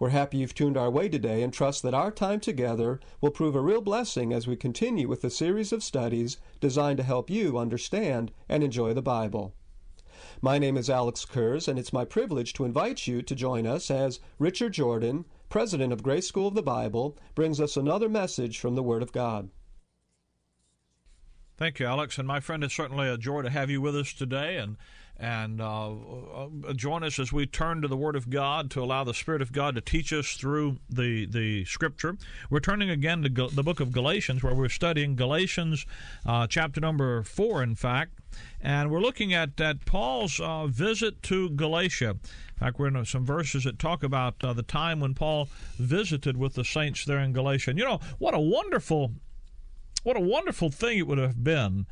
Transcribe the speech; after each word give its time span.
We're 0.00 0.08
happy 0.08 0.38
you've 0.38 0.54
tuned 0.54 0.78
our 0.78 0.90
way 0.90 1.10
today 1.10 1.42
and 1.42 1.52
trust 1.52 1.82
that 1.82 1.92
our 1.92 2.10
time 2.10 2.40
together 2.40 3.00
will 3.20 3.30
prove 3.30 3.54
a 3.54 3.60
real 3.60 3.82
blessing 3.82 4.32
as 4.32 4.46
we 4.46 4.56
continue 4.56 5.06
with 5.06 5.20
the 5.20 5.28
series 5.28 5.74
of 5.74 5.84
studies 5.84 6.38
designed 6.58 6.96
to 6.96 7.02
help 7.02 7.28
you 7.28 7.58
understand 7.58 8.32
and 8.48 8.64
enjoy 8.64 8.94
the 8.94 9.02
Bible. 9.02 9.54
My 10.40 10.58
name 10.58 10.78
is 10.78 10.88
Alex 10.88 11.26
Kurz, 11.26 11.68
and 11.68 11.78
it's 11.78 11.92
my 11.92 12.06
privilege 12.06 12.54
to 12.54 12.64
invite 12.64 13.06
you 13.06 13.20
to 13.20 13.34
join 13.34 13.66
us 13.66 13.90
as 13.90 14.20
Richard 14.38 14.72
Jordan, 14.72 15.26
president 15.50 15.92
of 15.92 16.02
Grace 16.02 16.26
School 16.26 16.48
of 16.48 16.54
the 16.54 16.62
Bible, 16.62 17.18
brings 17.34 17.60
us 17.60 17.76
another 17.76 18.08
message 18.08 18.58
from 18.58 18.76
the 18.76 18.82
Word 18.82 19.02
of 19.02 19.12
God. 19.12 19.50
Thank 21.58 21.78
you, 21.78 21.84
Alex. 21.84 22.16
And 22.16 22.26
my 22.26 22.40
friend, 22.40 22.64
it's 22.64 22.74
certainly 22.74 23.06
a 23.06 23.18
joy 23.18 23.42
to 23.42 23.50
have 23.50 23.68
you 23.68 23.82
with 23.82 23.94
us 23.94 24.14
today. 24.14 24.56
And 24.56 24.78
and 25.20 25.60
uh, 25.60 25.92
uh, 25.92 26.72
join 26.74 27.04
us 27.04 27.18
as 27.18 27.30
we 27.30 27.44
turn 27.44 27.82
to 27.82 27.88
the 27.88 27.96
Word 27.96 28.16
of 28.16 28.30
God 28.30 28.70
to 28.70 28.82
allow 28.82 29.04
the 29.04 29.12
Spirit 29.12 29.42
of 29.42 29.52
God 29.52 29.74
to 29.74 29.82
teach 29.82 30.12
us 30.14 30.32
through 30.32 30.78
the 30.88 31.26
the 31.26 31.66
Scripture. 31.66 32.16
We're 32.48 32.60
turning 32.60 32.88
again 32.88 33.22
to 33.22 33.28
the 33.28 33.62
book 33.62 33.80
of 33.80 33.92
Galatians, 33.92 34.42
where 34.42 34.54
we're 34.54 34.70
studying 34.70 35.16
Galatians 35.16 35.84
uh, 36.24 36.46
chapter 36.46 36.80
number 36.80 37.22
four, 37.22 37.62
in 37.62 37.74
fact, 37.74 38.18
and 38.62 38.90
we're 38.90 39.00
looking 39.00 39.34
at 39.34 39.60
at 39.60 39.84
Paul's 39.84 40.40
uh, 40.40 40.66
visit 40.66 41.22
to 41.24 41.50
Galatia. 41.50 42.10
In 42.10 42.58
fact, 42.58 42.78
we're 42.78 42.88
in 42.88 43.04
some 43.04 43.26
verses 43.26 43.64
that 43.64 43.78
talk 43.78 44.02
about 44.02 44.36
uh, 44.42 44.54
the 44.54 44.62
time 44.62 45.00
when 45.00 45.12
Paul 45.12 45.48
visited 45.76 46.38
with 46.38 46.54
the 46.54 46.64
saints 46.64 47.04
there 47.04 47.18
in 47.18 47.34
Galatia. 47.34 47.70
And 47.70 47.78
you 47.78 47.84
know 47.84 48.00
what 48.18 48.34
a 48.34 48.40
wonderful 48.40 49.12
what 50.02 50.16
a 50.16 50.20
wonderful 50.20 50.70
thing 50.70 50.96
it 50.96 51.06
would 51.06 51.18
have 51.18 51.44
been 51.44 51.86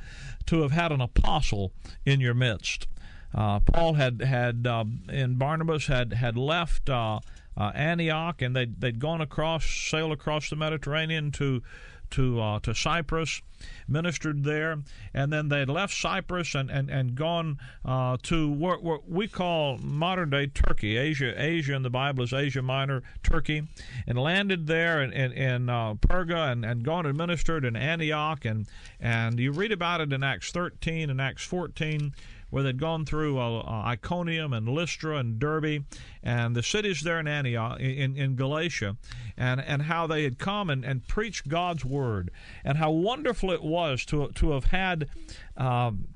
to 0.47 0.63
have 0.63 0.73
had 0.73 0.93
an 0.93 1.03
apostle 1.03 1.73
in 2.07 2.21
your 2.21 2.33
midst. 2.33 2.89
Uh, 3.35 3.61
Paul 3.61 3.95
had 3.95 4.23
had 4.23 4.67
um, 4.67 5.03
and 5.09 5.39
Barnabas 5.39 5.87
had 5.87 6.13
had 6.15 6.37
left 6.37 6.89
uh, 6.89 7.21
uh, 7.57 7.73
Antioch, 7.75 8.41
and 8.41 8.55
they'd 8.55 8.81
they'd 8.81 8.99
gone 8.99 9.21
across, 9.21 9.67
sailed 9.67 10.13
across 10.13 10.49
the 10.49 10.57
Mediterranean 10.57 11.31
to 11.33 11.63
to 12.11 12.41
uh, 12.41 12.61
to 12.61 12.75
Cyprus, 12.75 13.43
ministered 13.87 14.45
there, 14.45 14.79
and 15.13 15.33
then 15.33 15.49
they'd 15.49 15.69
left 15.69 15.95
Cyprus 15.95 16.55
and 16.55 16.71
and 16.71 16.89
and 16.89 17.15
gone 17.15 17.59
uh, 17.85 18.17
to 18.23 18.49
what, 18.49 18.83
what, 18.83 19.09
we 19.09 19.29
call 19.29 19.79
modern 19.79 20.31
day 20.31 20.47
Turkey, 20.47 20.97
Asia. 20.97 21.35
Asia 21.37 21.75
in 21.75 21.83
the 21.83 21.91
Bible 21.91 22.25
is 22.25 22.33
Asia 22.33 22.63
Minor, 22.63 23.03
Turkey, 23.23 23.69
and 24.07 24.19
landed 24.19 24.67
there 24.67 25.03
in 25.03 25.13
in, 25.13 25.33
in 25.33 25.69
uh, 25.69 25.95
Perga 25.95 26.53
and, 26.53 26.65
and 26.65 26.85
gone 26.85 27.07
and 27.07 27.19
ministered 27.19 27.65
in 27.65 27.77
Antioch, 27.77 28.45
and 28.45 28.67
and 29.01 29.39
you 29.39 29.53
read 29.53 29.73
about 29.73 30.01
it 30.01 30.13
in 30.13 30.23
Acts 30.23 30.51
13 30.51 31.11
and 31.11 31.21
Acts 31.21 31.45
14 31.45 32.15
where 32.51 32.63
they'd 32.63 32.79
gone 32.79 33.05
through 33.05 33.39
uh, 33.39 33.61
uh, 33.61 33.83
Iconium 33.87 34.53
and 34.53 34.69
Lystra 34.69 35.19
and 35.19 35.39
Derbe 35.39 35.85
and 36.23 36.57
the 36.57 36.63
cities 36.63 37.03
there 37.03 37.21
in 37.21 37.29
Antioch, 37.29 37.81
in, 37.81 38.17
in 38.17 38.37
Galatia, 38.37 38.97
and, 39.37 39.61
and 39.61 39.83
how 39.83 40.07
they 40.07 40.25
had 40.25 40.39
come 40.39 40.71
and, 40.71 40.85
and 40.85 41.07
preached 41.07 41.49
God's 41.49 41.85
word, 41.85 42.31
and 42.65 42.79
how 42.79 42.91
wonderful 42.91 43.51
it 43.51 43.63
was 43.63 44.05
to, 44.07 44.29
to 44.35 44.53
have 44.53 44.65
had. 44.65 45.09
Um, 45.57 46.09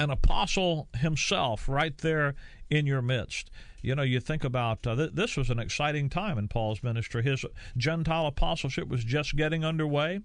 an 0.00 0.10
apostle 0.10 0.88
himself 0.96 1.68
right 1.68 1.96
there 1.98 2.34
in 2.68 2.84
your 2.84 3.00
midst. 3.00 3.48
You 3.84 3.94
know, 3.94 4.02
you 4.02 4.18
think 4.18 4.44
about 4.44 4.86
uh, 4.86 4.96
th- 4.96 5.10
this 5.12 5.36
was 5.36 5.50
an 5.50 5.58
exciting 5.58 6.08
time 6.08 6.38
in 6.38 6.48
Paul's 6.48 6.82
ministry. 6.82 7.22
His 7.22 7.44
Gentile 7.76 8.26
apostleship 8.26 8.88
was 8.88 9.04
just 9.04 9.36
getting 9.36 9.62
underway. 9.62 10.20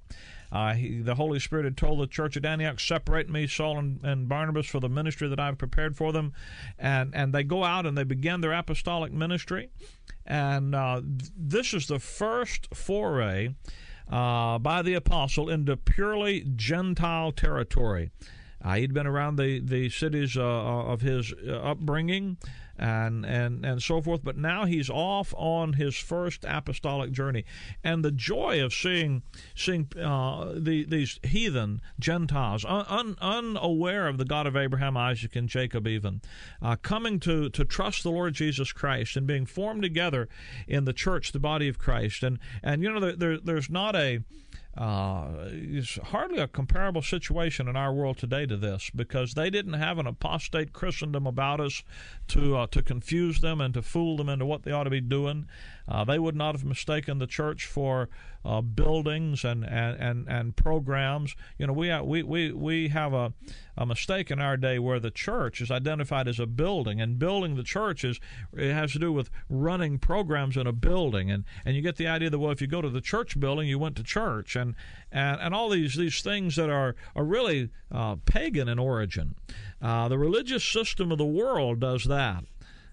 Uh, 0.49 0.73
he, 0.73 1.01
the 1.01 1.15
Holy 1.15 1.39
Spirit 1.39 1.65
had 1.65 1.75
told 1.75 1.99
the 1.99 2.07
church 2.07 2.37
at 2.37 2.45
Antioch, 2.45 2.79
"Separate 2.79 3.29
me, 3.29 3.47
Saul 3.47 3.77
and, 3.77 3.99
and, 4.01 4.29
Barnabas, 4.29 4.65
for 4.67 4.79
the 4.79 4.87
ministry 4.87 5.27
that 5.27 5.41
I've 5.41 5.57
prepared 5.57 5.97
for 5.97 6.13
them," 6.13 6.31
and 6.77 7.13
and 7.13 7.33
they 7.33 7.43
go 7.43 7.65
out 7.65 7.85
and 7.85 7.97
they 7.97 8.05
begin 8.05 8.39
their 8.39 8.53
apostolic 8.53 9.11
ministry, 9.11 9.69
and 10.25 10.73
uh, 10.73 11.01
this 11.03 11.73
is 11.73 11.87
the 11.87 11.99
first 11.99 12.73
foray 12.73 13.55
uh, 14.09 14.57
by 14.57 14.81
the 14.81 14.93
apostle 14.93 15.49
into 15.49 15.75
purely 15.75 16.45
Gentile 16.55 17.33
territory. 17.33 18.09
Uh, 18.63 18.75
he'd 18.75 18.93
been 18.93 19.07
around 19.07 19.37
the 19.37 19.59
the 19.59 19.89
cities 19.89 20.37
uh, 20.37 20.41
uh 20.41 20.83
of 20.85 21.01
his 21.01 21.33
upbringing 21.47 22.37
and 22.79 23.25
and 23.25 23.65
and 23.65 23.83
so 23.83 24.01
forth, 24.01 24.23
but 24.23 24.37
now 24.37 24.65
he's 24.65 24.89
off 24.89 25.33
on 25.37 25.73
his 25.73 25.95
first 25.95 26.45
apostolic 26.47 27.11
journey, 27.11 27.45
and 27.83 28.03
the 28.03 28.11
joy 28.11 28.63
of 28.63 28.73
seeing 28.73 29.21
seeing 29.53 29.87
the, 29.93 30.85
these 30.87 31.19
heathen 31.23 31.81
Gentiles 31.99 32.63
un, 32.65 32.85
un, 32.89 33.17
unaware 33.21 34.07
of 34.07 34.17
the 34.17 34.25
God 34.25 34.47
of 34.47 34.55
Abraham, 34.55 34.95
Isaac, 34.95 35.35
and 35.35 35.49
Jacob, 35.49 35.87
even 35.87 36.21
coming 36.81 37.19
to 37.19 37.49
to 37.49 37.65
trust 37.65 38.03
the 38.03 38.11
Lord 38.11 38.33
Jesus 38.33 38.71
Christ 38.71 39.17
and 39.17 39.27
being 39.27 39.45
formed 39.45 39.83
together 39.83 40.29
in 40.67 40.85
the 40.85 40.93
church, 40.93 41.31
the 41.31 41.39
body 41.39 41.67
of 41.67 41.77
Christ, 41.77 42.23
and 42.23 42.39
and 42.63 42.81
you 42.81 42.91
know 42.91 42.99
there, 42.99 43.15
there 43.15 43.37
there's 43.37 43.69
not 43.69 43.95
a 43.95 44.23
uh, 44.77 45.27
is 45.51 45.99
hardly 46.05 46.39
a 46.39 46.47
comparable 46.47 47.01
situation 47.01 47.67
in 47.67 47.75
our 47.75 47.91
world 47.91 48.17
today 48.17 48.45
to 48.45 48.55
this 48.55 48.91
because 48.95 49.33
they 49.33 49.49
didn't 49.49 49.73
have 49.73 49.97
an 49.97 50.07
apostate 50.07 50.73
Christendom 50.73 51.25
about 51.25 51.59
us 51.59 51.83
to 52.29 52.55
uh, 52.55 52.67
to 52.67 52.81
confuse 52.81 53.41
them 53.41 53.59
and 53.59 53.73
to 53.73 53.81
fool 53.81 54.17
them 54.17 54.29
into 54.29 54.45
what 54.45 54.63
they 54.63 54.71
ought 54.71 54.83
to 54.83 54.89
be 54.89 55.01
doing. 55.01 55.47
Uh, 55.89 56.03
they 56.03 56.19
would 56.19 56.35
not 56.35 56.53
have 56.53 56.63
mistaken 56.63 57.17
the 57.17 57.25
church 57.27 57.65
for 57.65 58.09
uh, 58.45 58.61
buildings 58.61 59.43
and, 59.43 59.65
and, 59.65 59.99
and, 59.99 60.27
and 60.29 60.55
programs. 60.55 61.35
You 61.57 61.67
know, 61.67 61.73
we 61.73 61.87
have, 61.87 62.05
we, 62.05 62.21
we, 62.21 62.51
we 62.51 62.89
have 62.89 63.13
a, 63.13 63.33
a 63.75 63.85
mistake 63.85 64.29
in 64.29 64.39
our 64.39 64.55
day 64.55 64.77
where 64.77 64.99
the 64.99 65.09
church 65.09 65.61
is 65.61 65.71
identified 65.71 66.27
as 66.27 66.39
a 66.39 66.45
building, 66.45 67.01
and 67.01 67.17
building 67.17 67.55
the 67.55 67.63
church 67.63 68.03
is 68.03 68.19
it 68.53 68.71
has 68.71 68.93
to 68.93 68.99
do 68.99 69.11
with 69.11 69.31
running 69.49 69.97
programs 69.97 70.57
in 70.57 70.67
a 70.67 70.71
building, 70.71 71.31
and, 71.31 71.43
and 71.65 71.75
you 71.75 71.81
get 71.81 71.95
the 71.95 72.07
idea 72.07 72.29
that 72.29 72.39
well, 72.39 72.51
if 72.51 72.61
you 72.61 72.67
go 72.67 72.81
to 72.81 72.89
the 72.89 73.01
church 73.01 73.39
building, 73.39 73.67
you 73.67 73.79
went 73.79 73.95
to 73.95 74.03
church, 74.03 74.55
and 74.55 74.75
and, 75.11 75.41
and 75.41 75.55
all 75.55 75.69
these 75.69 75.95
these 75.95 76.21
things 76.21 76.55
that 76.55 76.69
are 76.69 76.95
are 77.15 77.23
really 77.23 77.69
uh, 77.91 78.15
pagan 78.25 78.69
in 78.69 78.77
origin. 78.77 79.35
Uh, 79.81 80.07
the 80.07 80.17
religious 80.17 80.63
system 80.63 81.11
of 81.11 81.17
the 81.17 81.25
world 81.25 81.79
does 81.79 82.03
that. 82.05 82.43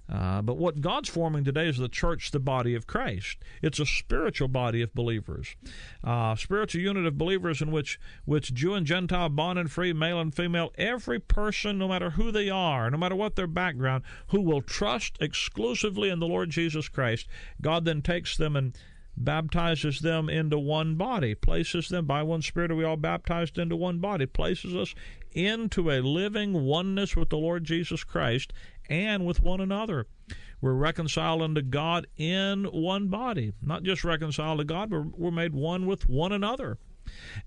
Uh, 0.09 0.41
but 0.41 0.57
what 0.57 0.81
God's 0.81 1.09
forming 1.09 1.43
today 1.43 1.69
is 1.69 1.79
the 1.79 1.89
church, 1.89 2.31
the 2.31 2.39
body 2.39 2.75
of 2.75 2.87
Christ. 2.87 3.39
It's 3.61 3.81
a 3.81 3.87
spiritual 3.87 4.49
body 4.49 4.81
of 4.81 4.95
believers, 4.95 5.57
uh, 6.05 6.37
spiritual 6.37 6.81
unit 6.81 7.07
of 7.07 7.19
believers 7.19 7.61
in 7.61 7.73
which 7.73 7.99
which 8.25 8.55
Jew 8.55 8.75
and 8.75 8.87
Gentile, 8.87 9.29
bond 9.29 9.59
and 9.59 9.71
free, 9.71 9.93
male 9.93 10.21
and 10.21 10.35
female, 10.35 10.73
every 10.79 11.19
person, 11.19 11.79
no 11.79 11.89
matter 11.89 12.11
who 12.11 12.31
they 12.31 12.49
are, 12.49 12.91
no 12.91 12.99
matter 12.99 13.17
what 13.17 13.35
their 13.35 13.49
background, 13.49 14.05
who 14.29 14.41
will 14.41 14.63
trust 14.63 15.19
exclusively 15.21 16.09
in 16.09 16.21
the 16.21 16.27
Lord 16.27 16.51
Jesus 16.51 16.89
Christ, 16.89 17.27
God 17.61 17.85
then 17.85 18.01
takes 18.01 18.37
them 18.37 18.55
and 18.55 18.77
baptizes 19.17 20.01
them 20.01 20.29
into 20.29 20.59
one 20.59 20.95
body, 20.97 21.35
places 21.35 21.89
them 21.89 22.05
by 22.07 22.23
one 22.23 22.43
Spirit, 22.43 22.71
are 22.71 22.77
we 22.77 22.85
all 22.85 22.97
baptized 22.97 23.59
into 23.59 23.75
one 23.75 23.99
body, 23.99 24.27
places 24.27 24.75
us 24.77 24.95
into 25.33 25.91
a 25.91 26.01
living 26.01 26.53
oneness 26.65 27.17
with 27.17 27.31
the 27.31 27.37
Lord 27.39 27.65
Jesus 27.65 28.05
Christ 28.05 28.53
and 28.89 29.27
with 29.27 29.43
one 29.43 29.61
another. 29.61 30.07
We're 30.61 30.73
reconciled 30.73 31.43
unto 31.43 31.63
God 31.63 32.07
in 32.17 32.65
one 32.65 33.09
body. 33.09 33.53
Not 33.63 33.83
just 33.83 34.05
reconciled 34.05 34.59
to 34.59 34.65
God, 34.65 34.91
but 34.91 35.19
we're 35.19 35.31
made 35.31 35.55
one 35.55 35.87
with 35.87 36.09
one 36.09 36.33
another. 36.33 36.79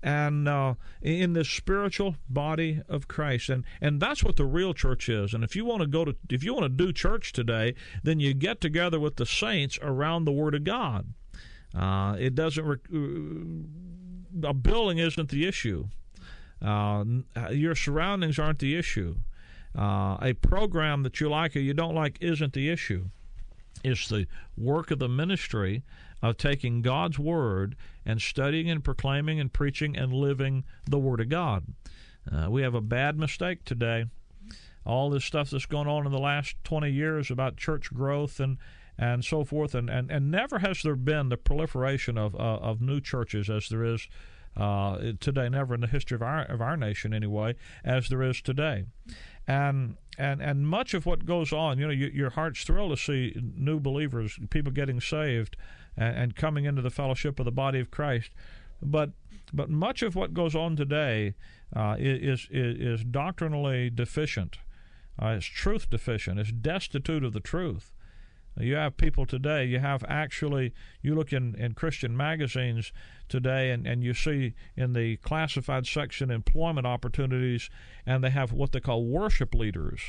And 0.02 0.48
uh, 0.48 0.74
in 1.02 1.34
this 1.34 1.50
spiritual 1.50 2.16
body 2.30 2.80
of 2.88 3.08
Christ, 3.08 3.50
and 3.50 3.64
and 3.80 4.00
that's 4.00 4.24
what 4.24 4.36
the 4.36 4.46
real 4.46 4.72
church 4.72 5.08
is. 5.10 5.34
And 5.34 5.44
if 5.44 5.54
you 5.54 5.66
want 5.66 5.82
to 5.82 5.86
go 5.86 6.06
to, 6.06 6.16
if 6.30 6.42
you 6.42 6.54
want 6.54 6.64
to 6.64 6.70
do 6.70 6.92
church 6.94 7.32
today, 7.32 7.74
then 8.02 8.20
you 8.20 8.32
get 8.32 8.60
together 8.62 8.98
with 8.98 9.16
the 9.16 9.26
saints 9.26 9.78
around 9.82 10.24
the 10.24 10.32
Word 10.32 10.54
of 10.54 10.64
God. 10.64 11.12
Uh, 11.74 12.16
it 12.18 12.34
doesn't. 12.34 12.66
Uh, 12.66 14.48
a 14.48 14.54
building 14.54 14.96
isn't 14.98 15.28
the 15.28 15.46
issue. 15.46 15.88
Uh, 16.62 17.04
your 17.50 17.74
surroundings 17.74 18.38
aren't 18.38 18.60
the 18.60 18.76
issue. 18.76 19.16
Uh, 19.76 20.18
a 20.20 20.34
program 20.34 21.02
that 21.04 21.20
you 21.20 21.28
like 21.28 21.54
or 21.54 21.60
you 21.60 21.74
don't 21.74 21.94
like 21.94 22.18
isn't 22.20 22.52
the 22.52 22.68
issue. 22.68 23.06
It's 23.82 24.08
the 24.08 24.26
work 24.56 24.90
of 24.90 24.98
the 24.98 25.08
ministry 25.08 25.82
of 26.22 26.36
taking 26.36 26.82
God's 26.82 27.18
Word 27.18 27.76
and 28.04 28.20
studying 28.20 28.70
and 28.70 28.84
proclaiming 28.84 29.40
and 29.40 29.52
preaching 29.52 29.96
and 29.96 30.12
living 30.12 30.64
the 30.86 30.98
Word 30.98 31.20
of 31.20 31.28
God. 31.28 31.64
Uh, 32.30 32.50
we 32.50 32.62
have 32.62 32.74
a 32.74 32.80
bad 32.80 33.18
mistake 33.18 33.64
today. 33.64 34.04
All 34.84 35.10
this 35.10 35.24
stuff 35.24 35.50
that's 35.50 35.66
going 35.66 35.88
on 35.88 36.04
in 36.04 36.12
the 36.12 36.18
last 36.18 36.56
20 36.64 36.90
years 36.90 37.30
about 37.30 37.56
church 37.56 37.92
growth 37.92 38.40
and 38.40 38.58
and 39.00 39.24
so 39.24 39.44
forth. 39.44 39.74
And, 39.74 39.88
and, 39.88 40.10
and 40.10 40.30
never 40.30 40.58
has 40.58 40.82
there 40.82 40.94
been 40.94 41.30
the 41.30 41.38
proliferation 41.38 42.18
of, 42.18 42.34
uh, 42.34 42.38
of 42.38 42.82
new 42.82 43.00
churches 43.00 43.48
as 43.48 43.68
there 43.70 43.82
is 43.82 44.06
uh, 44.56 45.12
today, 45.20 45.48
never 45.48 45.74
in 45.74 45.80
the 45.80 45.86
history 45.86 46.14
of 46.14 46.22
our, 46.22 46.42
of 46.42 46.60
our 46.60 46.76
nation 46.76 47.14
anyway, 47.14 47.54
as 47.84 48.08
there 48.08 48.22
is 48.22 48.40
today. 48.40 48.84
And 49.46 49.96
and 50.18 50.42
and 50.42 50.66
much 50.66 50.92
of 50.92 51.06
what 51.06 51.24
goes 51.24 51.52
on, 51.52 51.78
you 51.78 51.86
know, 51.86 51.92
you, 51.92 52.10
your 52.12 52.30
heart's 52.30 52.62
thrilled 52.62 52.90
to 52.90 52.96
see 52.96 53.34
new 53.56 53.80
believers, 53.80 54.38
people 54.50 54.70
getting 54.70 55.00
saved, 55.00 55.56
and, 55.96 56.16
and, 56.16 56.36
coming 56.36 56.66
into 56.66 56.82
the 56.82 56.90
fellowship 56.90 57.38
of 57.38 57.46
the 57.46 57.52
body 57.52 57.80
of 57.80 57.90
Christ. 57.90 58.30
But 58.82 59.10
but 59.52 59.70
much 59.70 60.02
of 60.02 60.14
what 60.14 60.34
goes 60.34 60.54
on 60.54 60.76
today 60.76 61.34
uh, 61.74 61.96
is, 61.98 62.48
is 62.50 63.00
is 63.00 63.04
doctrinally 63.04 63.90
deficient. 63.90 64.58
Uh, 65.20 65.36
it's 65.38 65.46
truth 65.46 65.90
deficient. 65.90 66.38
It's 66.38 66.52
destitute 66.52 67.24
of 67.24 67.32
the 67.32 67.40
truth. 67.40 67.92
You 68.58 68.76
have 68.76 68.96
people 68.96 69.26
today, 69.26 69.64
you 69.64 69.78
have 69.78 70.04
actually, 70.08 70.74
you 71.02 71.14
look 71.14 71.32
in, 71.32 71.54
in 71.54 71.72
Christian 71.74 72.16
magazines 72.16 72.92
today 73.28 73.70
and, 73.70 73.86
and 73.86 74.02
you 74.02 74.12
see 74.12 74.54
in 74.76 74.92
the 74.92 75.16
classified 75.18 75.86
section 75.86 76.30
employment 76.30 76.86
opportunities, 76.86 77.70
and 78.04 78.22
they 78.22 78.30
have 78.30 78.52
what 78.52 78.72
they 78.72 78.80
call 78.80 79.04
worship 79.04 79.54
leaders. 79.54 80.00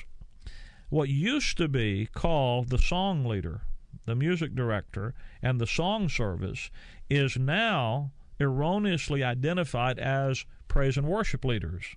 What 0.89 1.07
used 1.07 1.57
to 1.57 1.67
be 1.67 2.07
called 2.07 2.69
the 2.69 2.77
song 2.77 3.25
leader, 3.25 3.61
the 4.05 4.15
music 4.15 4.55
director, 4.55 5.13
and 5.41 5.61
the 5.61 5.67
song 5.67 6.09
service 6.09 6.69
is 7.09 7.37
now 7.37 8.11
erroneously 8.39 9.23
identified 9.23 9.99
as 9.99 10.45
praise 10.67 10.97
and 10.97 11.07
worship 11.07 11.45
leaders. 11.45 11.95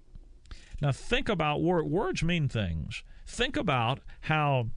Now, 0.81 0.93
think 0.93 1.29
about 1.29 1.62
words 1.62 2.23
mean 2.23 2.49
things. 2.49 3.02
Think 3.26 3.56
about 3.56 4.00
how 4.20 4.69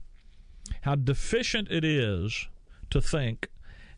how 0.82 0.94
deficient 0.94 1.68
it 1.70 1.84
is 1.84 2.48
to 2.90 3.00
think 3.00 3.48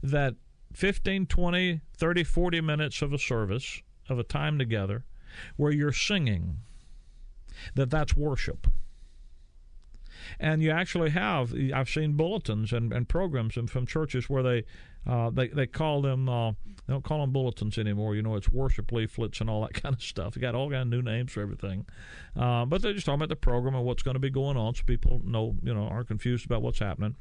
that 0.02 0.34
15, 0.72 1.26
20, 1.26 1.80
30, 1.96 2.24
40 2.24 2.60
minutes 2.60 3.02
of 3.02 3.12
a 3.12 3.18
service, 3.18 3.82
of 4.08 4.18
a 4.18 4.24
time 4.24 4.58
together, 4.58 5.04
where 5.56 5.72
you're 5.72 5.92
singing, 5.92 6.58
that 7.74 7.90
that's 7.90 8.16
worship. 8.16 8.66
And 10.38 10.62
you 10.62 10.70
actually 10.70 11.10
have, 11.10 11.54
I've 11.74 11.88
seen 11.88 12.12
bulletins 12.12 12.72
and, 12.72 12.92
and 12.92 13.08
programs 13.08 13.54
from 13.54 13.86
churches 13.86 14.28
where 14.28 14.42
they, 14.42 14.64
uh, 15.06 15.30
they, 15.30 15.48
they 15.48 15.66
call 15.66 16.02
them, 16.02 16.28
uh, 16.28 16.50
they 16.50 16.92
don't 16.92 17.04
call 17.04 17.20
them 17.20 17.32
bulletins 17.32 17.78
anymore. 17.78 18.14
You 18.14 18.22
know, 18.22 18.36
it's 18.36 18.50
worship 18.50 18.92
leaflets 18.92 19.40
and 19.40 19.48
all 19.48 19.62
that 19.62 19.74
kind 19.82 19.94
of 19.94 20.02
stuff. 20.02 20.36
You 20.36 20.42
got 20.42 20.54
all 20.54 20.70
kind 20.70 20.82
of 20.82 20.88
new 20.88 21.02
names 21.02 21.32
for 21.32 21.40
everything. 21.40 21.86
Uh, 22.38 22.64
but 22.64 22.82
they're 22.82 22.92
just 22.92 23.06
talking 23.06 23.20
about 23.20 23.28
the 23.28 23.36
program 23.36 23.74
and 23.74 23.84
what's 23.84 24.02
going 24.02 24.14
to 24.14 24.20
be 24.20 24.30
going 24.30 24.56
on 24.56 24.74
so 24.74 24.82
people 24.84 25.20
know, 25.24 25.56
you 25.62 25.74
know, 25.74 25.88
aren't 25.88 26.08
confused 26.08 26.46
about 26.46 26.62
what's 26.62 26.78
happening. 26.78 27.16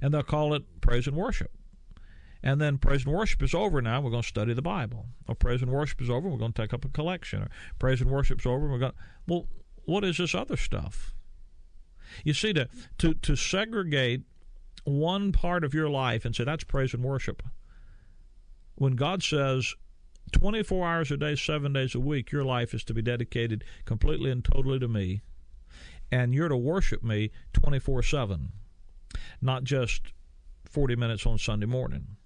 And 0.00 0.12
they'll 0.12 0.22
call 0.22 0.54
it 0.54 0.80
praise 0.80 1.06
and 1.06 1.16
worship. 1.16 1.50
And 2.42 2.60
then 2.60 2.78
praise 2.78 3.04
and 3.04 3.14
worship 3.14 3.42
is 3.42 3.54
over 3.54 3.80
now. 3.80 4.00
We're 4.00 4.10
going 4.10 4.22
to 4.22 4.28
study 4.28 4.52
the 4.52 4.62
Bible. 4.62 5.06
Or 5.28 5.34
praise 5.34 5.62
and 5.62 5.70
worship 5.70 6.02
is 6.02 6.10
over. 6.10 6.28
We're 6.28 6.38
going 6.38 6.52
to 6.52 6.62
take 6.62 6.74
up 6.74 6.84
a 6.84 6.88
collection. 6.88 7.42
Or 7.42 7.48
praise 7.78 8.00
and 8.00 8.10
worship 8.10 8.40
is 8.40 8.46
over. 8.46 8.66
We're 8.68 8.78
going. 8.78 8.92
Well, 9.28 9.46
what 9.84 10.04
is 10.04 10.18
this 10.18 10.34
other 10.34 10.56
stuff? 10.56 11.14
You 12.24 12.34
see, 12.34 12.52
to 12.54 12.68
to 12.98 13.14
to 13.14 13.36
segregate 13.36 14.22
one 14.84 15.32
part 15.32 15.64
of 15.64 15.74
your 15.74 15.88
life 15.88 16.24
and 16.24 16.34
say 16.34 16.44
that's 16.44 16.64
praise 16.64 16.94
and 16.94 17.02
worship 17.02 17.42
when 18.82 18.96
God 18.96 19.22
says 19.22 19.74
24 20.32 20.88
hours 20.88 21.10
a 21.10 21.16
day, 21.16 21.36
seven 21.36 21.72
days 21.72 21.94
a 21.94 22.00
week, 22.00 22.32
your 22.32 22.44
life 22.44 22.74
is 22.74 22.84
to 22.84 22.94
be 22.94 23.02
dedicated 23.02 23.64
completely 23.84 24.30
and 24.30 24.44
totally 24.44 24.78
to 24.78 24.88
me, 24.88 25.22
and 26.10 26.34
you're 26.34 26.48
to 26.48 26.56
worship 26.56 27.02
me 27.02 27.30
24 27.52 28.02
7, 28.02 28.52
not 29.40 29.64
just 29.64 30.12
40 30.64 30.96
minutes 30.96 31.26
on 31.26 31.38
Sunday 31.38 31.66
morning. 31.66 32.16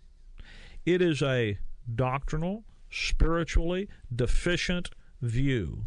It 0.85 1.03
is 1.03 1.21
a 1.21 1.59
doctrinal, 1.95 2.65
spiritually 2.91 3.89
deficient 4.15 4.91
view 5.21 5.87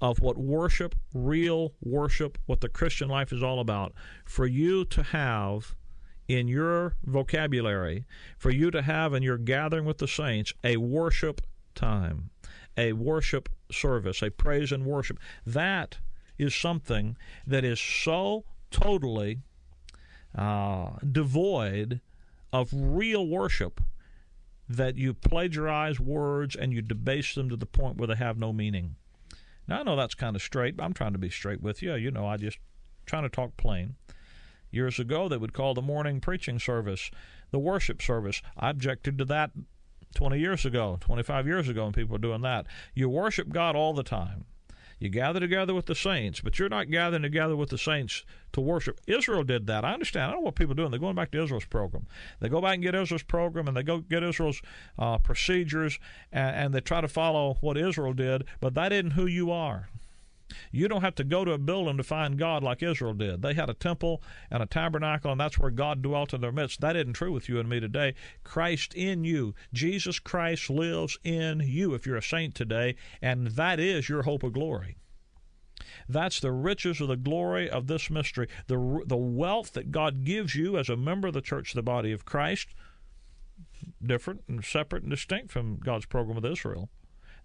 of 0.00 0.20
what 0.20 0.38
worship, 0.38 0.94
real 1.14 1.74
worship, 1.82 2.38
what 2.46 2.60
the 2.60 2.68
Christian 2.68 3.08
life 3.08 3.32
is 3.32 3.42
all 3.42 3.60
about, 3.60 3.92
for 4.24 4.46
you 4.46 4.84
to 4.86 5.02
have 5.02 5.74
in 6.28 6.46
your 6.46 6.94
vocabulary 7.04 8.04
for 8.36 8.50
you 8.50 8.70
to 8.70 8.82
have 8.82 9.14
in 9.14 9.22
your 9.22 9.38
gathering 9.38 9.86
with 9.86 9.98
the 9.98 10.06
saints 10.06 10.52
a 10.62 10.76
worship 10.76 11.40
time, 11.74 12.30
a 12.76 12.92
worship 12.92 13.48
service, 13.72 14.22
a 14.22 14.30
praise 14.30 14.70
and 14.70 14.84
worship. 14.84 15.18
That 15.46 15.98
is 16.36 16.54
something 16.54 17.16
that 17.46 17.64
is 17.64 17.80
so 17.80 18.44
totally 18.70 19.40
uh, 20.36 20.90
devoid 21.10 22.00
of 22.52 22.68
real 22.72 23.26
worship 23.26 23.80
that 24.68 24.96
you 24.96 25.14
plagiarize 25.14 25.98
words 25.98 26.54
and 26.54 26.72
you 26.74 26.82
debase 26.82 27.34
them 27.34 27.48
to 27.48 27.56
the 27.56 27.66
point 27.66 27.96
where 27.96 28.06
they 28.06 28.14
have 28.14 28.38
no 28.38 28.52
meaning. 28.52 28.96
Now, 29.68 29.80
I 29.80 29.82
know 29.82 29.96
that's 29.96 30.14
kind 30.14 30.34
of 30.34 30.42
straight, 30.42 30.76
but 30.76 30.84
I'm 30.84 30.94
trying 30.94 31.12
to 31.12 31.18
be 31.18 31.30
straight 31.30 31.62
with 31.62 31.82
you. 31.82 31.94
You 31.94 32.10
know, 32.10 32.26
I 32.26 32.38
just 32.38 32.58
trying 33.06 33.24
to 33.24 33.28
talk 33.28 33.56
plain. 33.56 33.96
Years 34.70 34.98
ago, 34.98 35.28
they 35.28 35.36
would 35.36 35.52
call 35.52 35.74
the 35.74 35.82
morning 35.82 36.20
preaching 36.20 36.58
service 36.58 37.10
the 37.50 37.58
worship 37.58 38.02
service. 38.02 38.42
I 38.56 38.70
objected 38.70 39.18
to 39.18 39.24
that 39.26 39.50
20 40.14 40.38
years 40.38 40.64
ago, 40.64 40.98
25 41.00 41.46
years 41.46 41.68
ago, 41.68 41.84
when 41.84 41.92
people 41.92 42.12
were 42.12 42.18
doing 42.18 42.42
that. 42.42 42.66
You 42.94 43.08
worship 43.08 43.50
God 43.50 43.76
all 43.76 43.94
the 43.94 44.02
time. 44.02 44.44
You 44.98 45.08
gather 45.08 45.38
together 45.38 45.74
with 45.74 45.86
the 45.86 45.94
saints, 45.94 46.40
but 46.40 46.58
you're 46.58 46.68
not 46.68 46.90
gathering 46.90 47.22
together 47.22 47.54
with 47.54 47.70
the 47.70 47.78
saints 47.78 48.24
to 48.52 48.60
worship. 48.60 49.00
Israel 49.06 49.44
did 49.44 49.66
that. 49.68 49.84
I 49.84 49.92
understand. 49.92 50.24
I 50.24 50.32
don't 50.32 50.40
know 50.40 50.46
what 50.46 50.56
people 50.56 50.72
are 50.72 50.76
doing. 50.76 50.90
They're 50.90 50.98
going 50.98 51.14
back 51.14 51.30
to 51.32 51.42
Israel's 51.42 51.64
program. 51.66 52.06
They 52.40 52.48
go 52.48 52.60
back 52.60 52.74
and 52.74 52.82
get 52.82 52.94
Israel's 52.94 53.22
program, 53.22 53.68
and 53.68 53.76
they 53.76 53.82
go 53.82 53.98
get 53.98 54.22
Israel's 54.22 54.60
uh, 54.98 55.18
procedures, 55.18 56.00
and, 56.32 56.56
and 56.56 56.74
they 56.74 56.80
try 56.80 57.00
to 57.00 57.08
follow 57.08 57.58
what 57.60 57.76
Israel 57.76 58.12
did, 58.12 58.44
but 58.60 58.74
that 58.74 58.92
isn't 58.92 59.12
who 59.12 59.26
you 59.26 59.52
are. 59.52 59.88
You 60.72 60.88
don't 60.88 61.02
have 61.02 61.14
to 61.16 61.24
go 61.24 61.44
to 61.44 61.52
a 61.52 61.58
building 61.58 61.96
to 61.96 62.02
find 62.02 62.38
God 62.38 62.62
like 62.62 62.82
Israel 62.82 63.14
did. 63.14 63.42
They 63.42 63.54
had 63.54 63.68
a 63.68 63.74
temple 63.74 64.22
and 64.50 64.62
a 64.62 64.66
tabernacle, 64.66 65.30
and 65.30 65.40
that's 65.40 65.58
where 65.58 65.70
God 65.70 66.02
dwelt 66.02 66.32
in 66.32 66.40
their 66.40 66.52
midst. 66.52 66.80
That 66.80 66.96
isn't 66.96 67.14
true 67.14 67.32
with 67.32 67.48
you 67.48 67.60
and 67.60 67.68
me 67.68 67.80
today. 67.80 68.14
Christ 68.44 68.94
in 68.94 69.24
you. 69.24 69.54
Jesus 69.72 70.18
Christ 70.18 70.70
lives 70.70 71.18
in 71.22 71.60
you 71.60 71.94
if 71.94 72.06
you're 72.06 72.16
a 72.16 72.22
saint 72.22 72.54
today, 72.54 72.96
and 73.20 73.48
that 73.48 73.78
is 73.78 74.08
your 74.08 74.22
hope 74.22 74.42
of 74.42 74.52
glory. 74.52 74.96
That's 76.08 76.40
the 76.40 76.52
riches 76.52 77.00
of 77.00 77.08
the 77.08 77.16
glory 77.16 77.68
of 77.68 77.86
this 77.86 78.10
mystery. 78.10 78.48
The, 78.66 79.02
the 79.06 79.16
wealth 79.16 79.72
that 79.72 79.92
God 79.92 80.24
gives 80.24 80.54
you 80.54 80.78
as 80.78 80.88
a 80.88 80.96
member 80.96 81.28
of 81.28 81.34
the 81.34 81.40
church, 81.40 81.74
the 81.74 81.82
body 81.82 82.12
of 82.12 82.24
Christ, 82.24 82.68
different 84.04 84.42
and 84.48 84.64
separate 84.64 85.02
and 85.02 85.10
distinct 85.10 85.52
from 85.52 85.76
God's 85.76 86.06
program 86.06 86.36
with 86.36 86.50
Israel. 86.50 86.88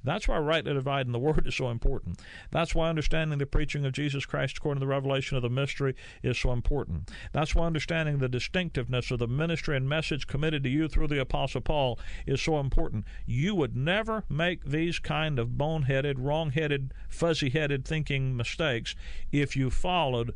That's 0.04 0.28
why 0.28 0.38
rightly 0.38 0.74
dividing 0.74 1.12
the 1.12 1.20
word 1.20 1.48
is 1.48 1.56
so 1.56 1.70
important. 1.70 2.20
That's 2.52 2.76
why 2.76 2.90
understanding 2.90 3.40
the 3.40 3.46
preaching 3.46 3.86
of 3.86 3.94
Jesus 3.94 4.26
Christ 4.26 4.58
according 4.58 4.80
to 4.80 4.86
the 4.86 4.90
revelation 4.90 5.38
of 5.38 5.44
the 5.44 5.50
mystery 5.50 5.96
is 6.22 6.38
so 6.38 6.52
important. 6.52 7.10
That's 7.32 7.56
why 7.56 7.66
understanding 7.66 8.20
the 8.20 8.30
distinctiveness 8.30 9.12
of 9.12 9.20
the 9.20 9.28
ministry 9.28 9.78
and 9.78 9.88
message 9.88 10.28
committed 10.28 10.64
to 10.64 10.70
you 10.70 10.88
through 10.88 11.08
the 11.08 11.22
Apostle 11.22 11.62
Paul 11.62 12.00
is 12.26 12.42
so 12.42 12.60
important. 12.60 13.06
You 13.26 13.56
would 13.56 13.76
never 13.76 14.26
make 14.30 14.66
these 14.66 15.00
kind 15.00 15.40
of 15.40 15.50
boneheaded, 15.50 16.16
wrong-headed, 16.18 16.94
fuzzy-headed 17.10 17.86
thinking 17.86 18.36
mistakes 18.36 18.96
if 19.32 19.56
you 19.56 19.70
followed 19.70 20.34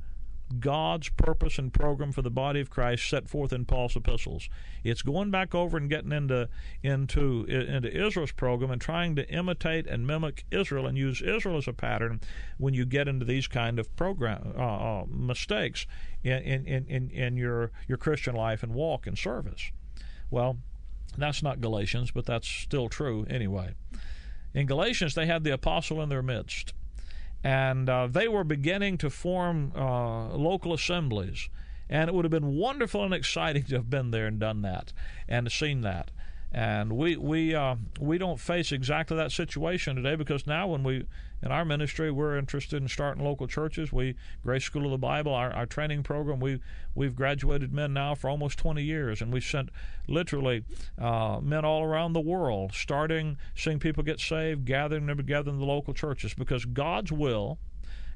God's 0.59 1.09
purpose 1.09 1.59
and 1.59 1.73
program 1.73 2.11
for 2.11 2.21
the 2.21 2.31
body 2.31 2.61
of 2.61 2.69
Christ 2.69 3.09
set 3.09 3.27
forth 3.27 3.51
in 3.51 3.65
Paul's 3.65 3.95
epistles. 3.95 4.47
It's 4.83 5.01
going 5.01 5.29
back 5.29 5.53
over 5.53 5.77
and 5.77 5.89
getting 5.89 6.11
into 6.11 6.47
into 6.81 7.43
into 7.45 7.93
Israel's 7.93 8.31
program 8.31 8.71
and 8.71 8.81
trying 8.81 9.15
to 9.17 9.29
imitate 9.29 9.87
and 9.87 10.07
mimic 10.07 10.45
Israel 10.49 10.87
and 10.87 10.97
use 10.97 11.21
Israel 11.21 11.57
as 11.57 11.67
a 11.67 11.73
pattern 11.73 12.21
when 12.57 12.73
you 12.73 12.85
get 12.85 13.07
into 13.07 13.25
these 13.25 13.47
kind 13.47 13.77
of 13.77 13.93
program 13.95 14.53
uh, 14.57 14.61
uh, 15.01 15.05
mistakes 15.09 15.85
in, 16.23 16.65
in, 16.65 16.85
in, 16.87 17.09
in 17.09 17.37
your 17.37 17.71
your 17.87 17.97
Christian 17.97 18.35
life 18.35 18.63
and 18.63 18.73
walk 18.73 19.05
and 19.05 19.17
service. 19.17 19.71
Well, 20.31 20.57
that's 21.17 21.43
not 21.43 21.61
Galatians, 21.61 22.11
but 22.11 22.25
that's 22.25 22.47
still 22.47 22.89
true 22.89 23.25
anyway. 23.29 23.73
In 24.53 24.65
Galatians, 24.65 25.13
they 25.13 25.25
had 25.25 25.43
the 25.43 25.53
apostle 25.53 26.01
in 26.01 26.09
their 26.09 26.23
midst 26.23 26.73
and 27.43 27.89
uh, 27.89 28.07
they 28.07 28.27
were 28.27 28.43
beginning 28.43 28.97
to 28.99 29.09
form 29.09 29.71
uh, 29.75 30.35
local 30.35 30.73
assemblies. 30.73 31.49
And 31.89 32.09
it 32.09 32.13
would 32.13 32.25
have 32.25 32.31
been 32.31 32.55
wonderful 32.55 33.03
and 33.05 33.13
exciting 33.13 33.63
to 33.63 33.75
have 33.75 33.89
been 33.89 34.11
there 34.11 34.27
and 34.27 34.39
done 34.39 34.61
that 34.63 34.91
and 35.27 35.49
seen 35.49 35.81
that. 35.81 36.11
And 36.57 36.93
we 36.93 37.17
we 37.17 37.53
uh, 37.53 37.75
we 37.99 38.17
don't 38.17 38.39
face 38.39 38.71
exactly 38.71 39.15
that 39.15 39.31
situation 39.31 39.95
today 39.95 40.15
because 40.15 40.47
now 40.47 40.65
when 40.65 40.81
we 40.81 41.05
in 41.43 41.51
our 41.51 41.63
ministry 41.63 42.09
we're 42.09 42.35
interested 42.35 42.81
in 42.81 42.87
starting 42.87 43.23
local 43.23 43.45
churches. 43.45 43.93
We 43.93 44.15
Grace 44.41 44.63
School 44.63 44.85
of 44.85 44.89
the 44.89 44.97
Bible, 44.97 45.35
our, 45.35 45.53
our 45.53 45.67
training 45.67 46.01
program. 46.01 46.39
We 46.39 46.59
we've 46.95 47.15
graduated 47.15 47.71
men 47.71 47.93
now 47.93 48.15
for 48.15 48.27
almost 48.27 48.57
20 48.57 48.81
years, 48.81 49.21
and 49.21 49.31
we've 49.31 49.43
sent 49.43 49.69
literally 50.07 50.63
uh, 50.97 51.39
men 51.43 51.63
all 51.63 51.83
around 51.83 52.13
the 52.13 52.21
world, 52.21 52.73
starting 52.73 53.37
seeing 53.53 53.77
people 53.77 54.01
get 54.01 54.19
saved, 54.19 54.65
gathering 54.65 55.05
them 55.05 55.17
together 55.17 55.51
in 55.51 55.59
the 55.59 55.65
local 55.65 55.93
churches 55.93 56.33
because 56.33 56.65
God's 56.65 57.11
will 57.11 57.59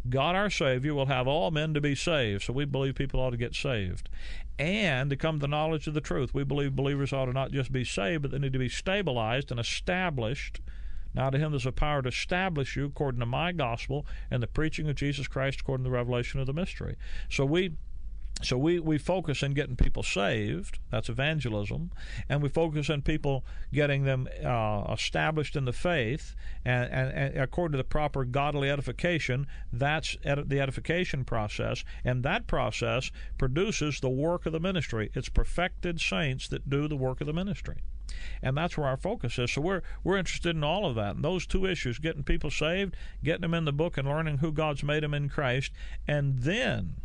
God 0.10 0.36
our 0.36 0.50
Savior 0.50 0.94
will 0.94 1.06
have 1.06 1.28
all 1.28 1.52
men 1.52 1.74
to 1.74 1.82
be 1.82 1.96
saved. 1.96 2.44
So 2.44 2.54
we 2.54 2.66
believe 2.66 2.96
people 2.96 3.20
ought 3.20 3.32
to 3.32 3.38
get 3.38 3.56
saved. 3.56 4.10
And 4.58 5.10
to 5.10 5.16
come 5.16 5.38
to 5.38 5.42
the 5.42 5.48
knowledge 5.48 5.88
of 5.88 5.94
the 5.94 6.02
truth. 6.02 6.34
We 6.34 6.44
believe 6.44 6.76
believers 6.76 7.14
ought 7.14 7.26
to 7.26 7.34
not 7.34 7.52
just 7.52 7.72
be 7.72 7.84
saved, 7.84 8.22
but 8.22 8.32
they 8.32 8.40
need 8.40 8.54
to 8.54 8.60
be 8.60 8.70
stabilized 8.70 9.52
and 9.52 9.60
established. 9.60 10.62
Now 11.14 11.30
to 11.30 11.38
him 11.38 11.52
there's 11.52 11.66
a 11.66 11.72
power 11.72 12.02
to 12.02 12.10
establish 12.10 12.76
you 12.76 12.86
according 12.86 13.20
to 13.20 13.26
my 13.26 13.52
gospel 13.52 14.06
and 14.30 14.42
the 14.42 14.48
preaching 14.48 14.90
of 14.90 14.96
Jesus 14.96 15.28
Christ 15.28 15.62
according 15.62 15.84
to 15.84 15.90
the 15.90 15.96
revelation 15.96 16.40
of 16.40 16.48
the 16.48 16.54
mystery. 16.54 16.96
So 17.30 17.46
we 17.46 17.74
so 18.44 18.58
we, 18.58 18.80
we 18.80 18.98
focus 18.98 19.44
on 19.44 19.54
getting 19.54 19.76
people 19.76 20.04
saved. 20.04 20.80
That's 20.90 21.10
evangelism. 21.10 21.92
And 22.30 22.42
we 22.42 22.50
focus 22.50 22.90
on 22.90 23.02
people 23.02 23.46
getting 23.74 24.04
them 24.04 24.28
uh, 24.44 24.86
established 24.94 25.56
in 25.56 25.66
the 25.66 25.74
faith 25.74 26.36
and, 26.66 26.92
and, 26.92 27.12
and, 27.12 27.38
according 27.38 27.74
to 27.74 27.78
the 27.78 27.84
proper 27.84 28.26
godly 28.26 28.70
edification. 28.70 29.48
That's 29.72 30.18
ed- 30.24 30.50
the 30.50 30.60
edification 30.60 31.24
process. 31.24 31.84
And 32.04 32.24
that 32.24 32.48
process 32.48 33.12
produces 33.38 34.00
the 34.00 34.10
work 34.10 34.46
of 34.46 34.54
the 34.54 34.60
ministry. 34.60 35.12
It's 35.14 35.30
perfected 35.30 36.02
saints 36.02 36.48
that 36.50 36.70
do 36.70 36.88
the 36.88 36.96
work 36.96 37.22
of 37.22 37.28
the 37.28 37.34
ministry. 37.34 37.78
And 38.42 38.58
that's 38.58 38.78
where 38.78 38.88
our 38.88 38.98
focus 38.98 39.40
is. 39.40 39.52
So 39.52 39.62
we're 39.62 39.82
we're 40.04 40.18
interested 40.18 40.56
in 40.56 40.64
all 40.64 40.86
of 40.86 40.96
that. 40.96 41.16
And 41.16 41.24
those 41.24 41.46
two 41.46 41.66
issues, 41.66 42.00
getting 42.00 42.24
people 42.24 42.50
saved, 42.50 42.96
getting 43.24 43.42
them 43.42 43.54
in 43.54 43.66
the 43.66 43.72
book 43.72 43.98
and 43.98 44.08
learning 44.08 44.40
who 44.40 44.52
God's 44.52 44.84
made 44.84 45.04
them 45.04 45.14
in 45.14 45.30
Christ, 45.30 45.72
and 46.08 46.40
then 46.40 46.98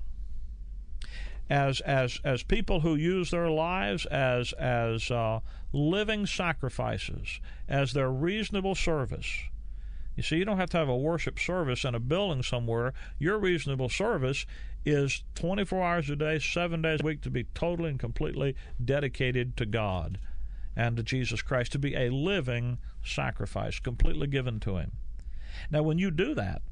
as 1.48 1.80
as 1.82 2.20
as 2.24 2.42
people 2.42 2.80
who 2.80 2.94
use 2.94 3.30
their 3.30 3.48
lives 3.48 4.06
as 4.06 4.52
as 4.54 5.10
uh, 5.10 5.40
living 5.72 6.26
sacrifices, 6.26 7.40
as 7.68 7.92
their 7.92 8.10
reasonable 8.10 8.74
service. 8.74 9.44
You 10.16 10.22
see, 10.22 10.36
you 10.36 10.44
don't 10.44 10.56
have 10.56 10.70
to 10.70 10.78
have 10.78 10.88
a 10.88 10.96
worship 10.96 11.38
service 11.38 11.84
in 11.84 11.94
a 11.94 12.00
building 12.00 12.42
somewhere. 12.42 12.94
Your 13.18 13.38
reasonable 13.38 13.90
service 13.90 14.46
is 14.84 15.22
24 15.34 15.82
hours 15.82 16.10
a 16.10 16.16
day, 16.16 16.38
seven 16.38 16.80
days 16.80 17.00
a 17.00 17.04
week, 17.04 17.20
to 17.22 17.30
be 17.30 17.44
totally 17.54 17.90
and 17.90 18.00
completely 18.00 18.56
dedicated 18.82 19.56
to 19.58 19.66
God 19.66 20.18
and 20.74 20.96
to 20.96 21.02
Jesus 21.02 21.42
Christ, 21.42 21.72
to 21.72 21.78
be 21.78 21.94
a 21.94 22.10
living 22.10 22.78
sacrifice, 23.04 23.78
completely 23.78 24.26
given 24.26 24.58
to 24.60 24.78
Him. 24.78 24.92
Now, 25.70 25.82
when 25.82 25.98
you 25.98 26.10
do 26.10 26.34
that, 26.34 26.62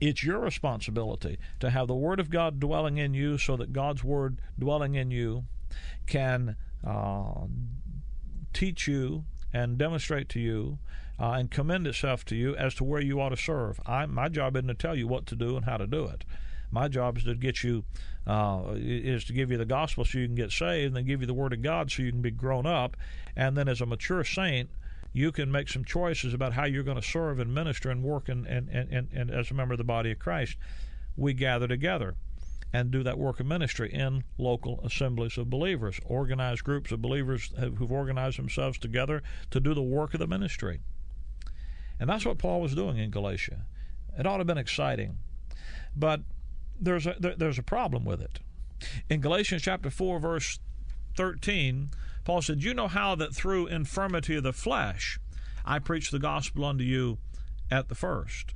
it's 0.00 0.22
your 0.22 0.40
responsibility 0.40 1.38
to 1.60 1.70
have 1.70 1.88
the 1.88 1.94
Word 1.94 2.20
of 2.20 2.30
God 2.30 2.60
dwelling 2.60 2.98
in 2.98 3.14
you 3.14 3.38
so 3.38 3.56
that 3.56 3.72
God's 3.72 4.04
Word 4.04 4.40
dwelling 4.58 4.94
in 4.94 5.10
you 5.10 5.44
can 6.06 6.56
uh, 6.86 7.46
teach 8.52 8.86
you 8.86 9.24
and 9.52 9.78
demonstrate 9.78 10.28
to 10.30 10.40
you 10.40 10.78
uh, 11.18 11.32
and 11.32 11.50
commend 11.50 11.86
itself 11.86 12.24
to 12.26 12.36
you 12.36 12.54
as 12.56 12.74
to 12.74 12.84
where 12.84 13.00
you 13.00 13.20
ought 13.20 13.30
to 13.30 13.36
serve. 13.36 13.80
I, 13.86 14.06
my 14.06 14.28
job 14.28 14.56
isn't 14.56 14.68
to 14.68 14.74
tell 14.74 14.94
you 14.94 15.08
what 15.08 15.26
to 15.26 15.36
do 15.36 15.56
and 15.56 15.64
how 15.64 15.78
to 15.78 15.86
do 15.86 16.04
it. 16.04 16.24
My 16.70 16.88
job 16.88 17.16
is 17.16 17.24
to 17.24 17.34
get 17.34 17.62
you, 17.62 17.84
uh, 18.26 18.74
is 18.74 19.24
to 19.24 19.32
give 19.32 19.50
you 19.50 19.56
the 19.56 19.64
gospel 19.64 20.04
so 20.04 20.18
you 20.18 20.26
can 20.26 20.34
get 20.34 20.50
saved, 20.50 20.88
and 20.88 20.96
then 20.96 21.06
give 21.06 21.20
you 21.20 21.26
the 21.26 21.34
Word 21.34 21.52
of 21.52 21.62
God 21.62 21.90
so 21.90 22.02
you 22.02 22.10
can 22.10 22.22
be 22.22 22.30
grown 22.30 22.66
up, 22.66 22.96
and 23.34 23.56
then 23.56 23.68
as 23.68 23.80
a 23.80 23.86
mature 23.86 24.24
saint, 24.24 24.68
you 25.16 25.32
can 25.32 25.50
make 25.50 25.66
some 25.66 25.82
choices 25.82 26.34
about 26.34 26.52
how 26.52 26.66
you're 26.66 26.82
going 26.82 27.00
to 27.00 27.02
serve 27.02 27.40
and 27.40 27.54
minister 27.54 27.90
and 27.90 28.02
work 28.02 28.28
and, 28.28 28.46
and, 28.46 28.68
and, 28.68 29.08
and 29.10 29.30
as 29.30 29.50
a 29.50 29.54
member 29.54 29.72
of 29.72 29.78
the 29.78 29.84
body 29.84 30.10
of 30.10 30.18
Christ. 30.18 30.58
We 31.16 31.32
gather 31.32 31.66
together 31.66 32.16
and 32.70 32.90
do 32.90 33.02
that 33.02 33.16
work 33.16 33.40
of 33.40 33.46
ministry 33.46 33.90
in 33.90 34.24
local 34.36 34.78
assemblies 34.84 35.38
of 35.38 35.48
believers, 35.48 35.98
organized 36.04 36.64
groups 36.64 36.92
of 36.92 37.00
believers 37.00 37.50
who've 37.58 37.90
organized 37.90 38.38
themselves 38.38 38.76
together 38.76 39.22
to 39.50 39.58
do 39.58 39.72
the 39.72 39.80
work 39.80 40.12
of 40.12 40.20
the 40.20 40.26
ministry. 40.26 40.80
And 41.98 42.10
that's 42.10 42.26
what 42.26 42.36
Paul 42.36 42.60
was 42.60 42.74
doing 42.74 42.98
in 42.98 43.10
Galatia. 43.10 43.64
It 44.18 44.26
ought 44.26 44.32
to 44.32 44.40
have 44.40 44.46
been 44.46 44.58
exciting. 44.58 45.16
But 45.96 46.20
there's 46.78 47.06
a, 47.06 47.16
there's 47.18 47.58
a 47.58 47.62
problem 47.62 48.04
with 48.04 48.20
it. 48.20 48.40
In 49.08 49.22
Galatians 49.22 49.62
chapter 49.62 49.88
4, 49.88 50.20
verse 50.20 50.58
13, 51.16 51.88
Paul 52.26 52.42
said, 52.42 52.64
You 52.64 52.74
know 52.74 52.88
how 52.88 53.14
that 53.14 53.32
through 53.32 53.68
infirmity 53.68 54.34
of 54.34 54.42
the 54.42 54.52
flesh 54.52 55.20
I 55.64 55.78
preached 55.78 56.10
the 56.10 56.18
gospel 56.18 56.64
unto 56.64 56.82
you 56.82 57.18
at 57.70 57.88
the 57.88 57.94
first. 57.94 58.52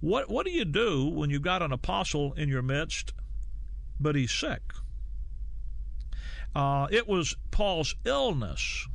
What, 0.00 0.28
what 0.28 0.44
do 0.44 0.50
you 0.50 0.64
do 0.64 1.06
when 1.06 1.30
you've 1.30 1.42
got 1.42 1.62
an 1.62 1.70
apostle 1.70 2.32
in 2.32 2.48
your 2.48 2.60
midst, 2.60 3.12
but 4.00 4.16
he's 4.16 4.32
sick? 4.32 4.62
Uh, 6.56 6.88
it 6.90 7.06
was 7.06 7.36
Paul's 7.52 7.94
illness 8.04 8.88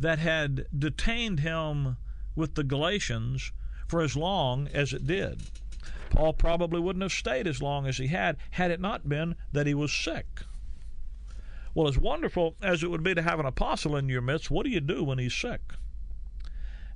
that 0.00 0.18
had 0.18 0.66
detained 0.76 1.38
him 1.38 1.98
with 2.34 2.56
the 2.56 2.64
Galatians 2.64 3.52
for 3.86 4.02
as 4.02 4.16
long 4.16 4.66
as 4.74 4.92
it 4.92 5.06
did. 5.06 5.40
Paul 6.10 6.32
probably 6.32 6.80
wouldn't 6.80 7.04
have 7.04 7.12
stayed 7.12 7.46
as 7.46 7.62
long 7.62 7.86
as 7.86 7.98
he 7.98 8.08
had 8.08 8.38
had 8.50 8.72
it 8.72 8.80
not 8.80 9.08
been 9.08 9.36
that 9.52 9.68
he 9.68 9.74
was 9.74 9.92
sick. 9.92 10.26
Well, 11.74 11.88
as 11.88 11.98
wonderful 11.98 12.54
as 12.62 12.84
it 12.84 12.90
would 12.90 13.02
be 13.02 13.14
to 13.14 13.22
have 13.22 13.40
an 13.40 13.46
apostle 13.46 13.96
in 13.96 14.08
your 14.08 14.20
midst, 14.20 14.48
what 14.50 14.64
do 14.64 14.70
you 14.70 14.80
do 14.80 15.02
when 15.02 15.18
he's 15.18 15.34
sick? 15.34 15.60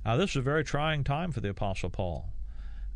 Now, 0.05 0.15
this 0.15 0.31
is 0.31 0.35
a 0.37 0.41
very 0.41 0.63
trying 0.63 1.03
time 1.03 1.33
for 1.33 1.41
the 1.41 1.49
Apostle 1.49 1.89
Paul. 1.89 2.29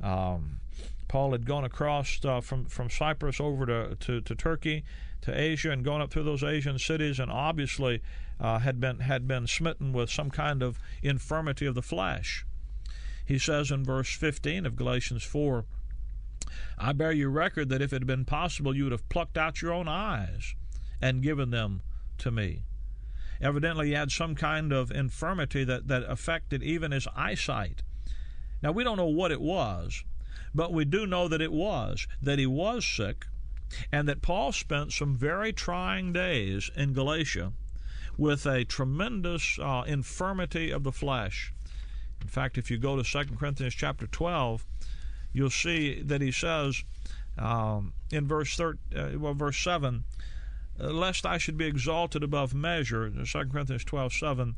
Um, 0.01 0.61
Paul 1.09 1.33
had 1.33 1.45
gone 1.45 1.65
across 1.65 2.23
uh, 2.23 2.39
from, 2.39 2.65
from 2.65 2.89
Cyprus 2.89 3.41
over 3.41 3.65
to, 3.65 3.95
to, 3.99 4.21
to, 4.21 4.35
Turkey, 4.35 4.85
to 5.21 5.37
Asia, 5.37 5.71
and 5.71 5.83
gone 5.83 6.01
up 6.01 6.11
through 6.11 6.23
those 6.23 6.43
Asian 6.43 6.79
cities, 6.79 7.19
and 7.19 7.29
obviously 7.29 8.01
uh, 8.39 8.59
had, 8.59 8.79
been, 8.79 8.99
had 8.99 9.27
been 9.27 9.45
smitten 9.45 9.91
with 9.91 10.09
some 10.09 10.31
kind 10.31 10.63
of 10.63 10.79
infirmity 11.01 11.65
of 11.65 11.75
the 11.75 11.81
flesh. 11.81 12.45
He 13.25 13.37
says 13.37 13.71
in 13.71 13.83
verse 13.83 14.15
15 14.15 14.65
of 14.65 14.77
Galatians 14.77 15.23
4 15.23 15.65
I 16.77 16.93
bear 16.93 17.11
you 17.11 17.29
record 17.29 17.69
that 17.69 17.81
if 17.81 17.93
it 17.93 17.97
had 17.97 18.07
been 18.07 18.25
possible, 18.25 18.75
you 18.75 18.83
would 18.83 18.91
have 18.91 19.07
plucked 19.09 19.37
out 19.37 19.61
your 19.61 19.71
own 19.71 19.87
eyes 19.87 20.55
and 21.03 21.21
given 21.21 21.49
them 21.49 21.81
to 22.17 22.31
me. 22.31 22.63
Evidently, 23.41 23.87
he 23.87 23.93
had 23.93 24.09
some 24.09 24.35
kind 24.35 24.71
of 24.71 24.89
infirmity 24.89 25.65
that, 25.65 25.89
that 25.89 26.03
affected 26.07 26.63
even 26.63 26.93
his 26.93 27.09
eyesight. 27.13 27.83
Now, 28.61 28.71
we 28.71 28.85
don't 28.85 28.95
know 28.95 29.05
what 29.07 29.33
it 29.33 29.41
was, 29.41 30.05
but 30.55 30.71
we 30.71 30.85
do 30.85 31.05
know 31.05 31.27
that 31.27 31.41
it 31.41 31.51
was, 31.51 32.07
that 32.21 32.39
he 32.39 32.45
was 32.45 32.87
sick, 32.87 33.25
and 33.91 34.07
that 34.07 34.21
Paul 34.21 34.53
spent 34.53 34.93
some 34.93 35.13
very 35.13 35.51
trying 35.51 36.13
days 36.13 36.71
in 36.73 36.93
Galatia 36.93 37.51
with 38.17 38.45
a 38.45 38.63
tremendous 38.63 39.59
uh, 39.59 39.83
infirmity 39.85 40.71
of 40.71 40.83
the 40.83 40.93
flesh. 40.93 41.51
In 42.21 42.29
fact, 42.29 42.57
if 42.57 42.71
you 42.71 42.77
go 42.77 42.95
to 42.95 43.03
2 43.03 43.35
Corinthians 43.35 43.75
chapter 43.75 44.07
12, 44.07 44.65
you'll 45.33 45.49
see 45.49 46.01
that 46.01 46.21
he 46.21 46.31
says 46.31 46.85
um, 47.37 47.91
in 48.09 48.25
verse, 48.25 48.55
thir- 48.55 48.77
uh, 48.95 49.09
well, 49.17 49.33
verse 49.33 49.57
7 49.57 49.95
uh, 49.95 50.22
lest 50.91 51.25
I 51.25 51.37
should 51.37 51.57
be 51.57 51.65
exalted 51.65 52.23
above 52.23 52.53
measure, 52.53 53.09
2 53.09 53.25
Corinthians 53.45 53.83
12 53.83 54.13
7, 54.13 54.55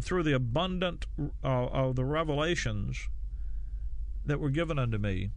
through 0.00 0.22
the 0.22 0.34
abundant 0.34 1.06
uh, 1.44 1.66
of 1.66 1.96
the 1.96 2.04
revelations 2.04 3.08
that 4.24 4.40
were 4.40 4.50
given 4.50 4.78
unto 4.78 4.98
me, 4.98 5.30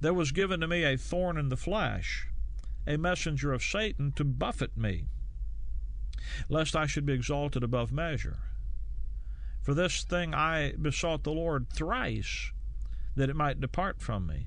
there 0.00 0.14
was 0.14 0.32
given 0.32 0.60
to 0.60 0.68
me 0.68 0.84
a 0.84 0.96
thorn 0.96 1.36
in 1.36 1.50
the 1.50 1.56
flesh, 1.56 2.28
a 2.86 2.96
messenger 2.96 3.52
of 3.52 3.62
Satan 3.62 4.12
to 4.12 4.24
buffet 4.24 4.76
me, 4.76 5.04
lest 6.48 6.74
I 6.74 6.86
should 6.86 7.04
be 7.04 7.12
exalted 7.12 7.62
above 7.62 7.92
measure. 7.92 8.38
For 9.60 9.74
this 9.74 10.04
thing 10.04 10.34
I 10.34 10.72
besought 10.80 11.22
the 11.22 11.32
Lord 11.32 11.68
thrice, 11.68 12.52
that 13.14 13.28
it 13.28 13.36
might 13.36 13.60
depart 13.60 14.00
from 14.00 14.26
me. 14.26 14.46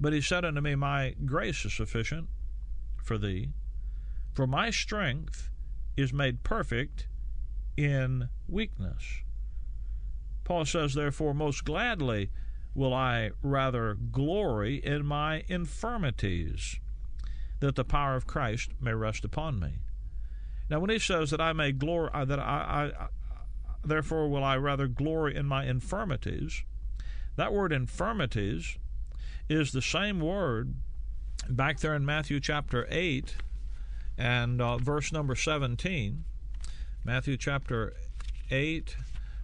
But 0.00 0.12
he 0.12 0.22
said 0.22 0.44
unto 0.44 0.60
me, 0.62 0.74
My 0.74 1.14
grace 1.26 1.64
is 1.66 1.74
sufficient 1.74 2.28
for 3.02 3.18
thee 3.18 3.50
for 4.34 4.46
my 4.46 4.70
strength 4.70 5.50
is 5.96 6.12
made 6.12 6.42
perfect 6.42 7.06
in 7.76 8.28
weakness. 8.48 9.22
Paul 10.42 10.64
says, 10.64 10.94
Therefore, 10.94 11.34
most 11.34 11.64
gladly 11.64 12.30
will 12.74 12.92
I 12.92 13.30
rather 13.42 13.94
glory 13.94 14.76
in 14.84 15.06
my 15.06 15.44
infirmities, 15.48 16.80
that 17.60 17.76
the 17.76 17.84
power 17.84 18.16
of 18.16 18.26
Christ 18.26 18.72
may 18.80 18.92
rest 18.92 19.24
upon 19.24 19.60
me. 19.60 19.78
Now, 20.68 20.80
when 20.80 20.90
he 20.90 20.98
says 20.98 21.30
that 21.30 21.40
I 21.40 21.52
may 21.52 21.72
glory, 21.72 22.10
uh, 22.12 22.24
that 22.24 22.38
I, 22.38 22.92
I, 22.98 23.06
therefore 23.84 24.28
will 24.28 24.44
I 24.44 24.56
rather 24.56 24.88
glory 24.88 25.36
in 25.36 25.46
my 25.46 25.64
infirmities, 25.64 26.64
that 27.36 27.52
word 27.52 27.72
infirmities 27.72 28.76
is 29.48 29.72
the 29.72 29.82
same 29.82 30.20
word 30.20 30.74
back 31.48 31.80
there 31.80 31.94
in 31.94 32.04
Matthew 32.04 32.40
chapter 32.40 32.86
8 32.90 33.36
and 34.16 34.60
uh, 34.60 34.78
verse 34.78 35.12
number 35.12 35.34
17, 35.34 36.24
Matthew 37.04 37.36
chapter 37.36 37.94
8, 38.50 38.96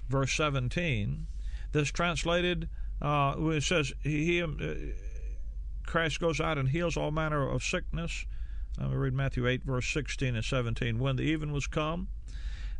verse 0.09 0.33
17, 0.35 1.27
This 1.73 1.91
translated, 1.91 2.69
uh, 3.03 3.35
it 3.39 3.63
says, 3.63 3.93
he, 4.03 4.43
uh, 4.43 4.49
Christ 5.87 6.21
goes 6.21 6.41
out 6.41 6.59
and 6.59 6.69
heals 6.69 6.97
all 6.97 7.11
manner 7.11 7.49
of 7.49 7.63
sickness. 7.63 8.25
Let 8.79 8.91
me 8.91 8.97
read 8.97 9.15
Matthew 9.15 9.47
8, 9.47 9.65
verse 9.65 9.89
16 9.93 10.37
and 10.37 10.45
17. 10.45 10.99
When 10.99 11.17
the 11.17 11.23
even 11.23 11.53
was 11.53 11.67
come, 11.67 12.09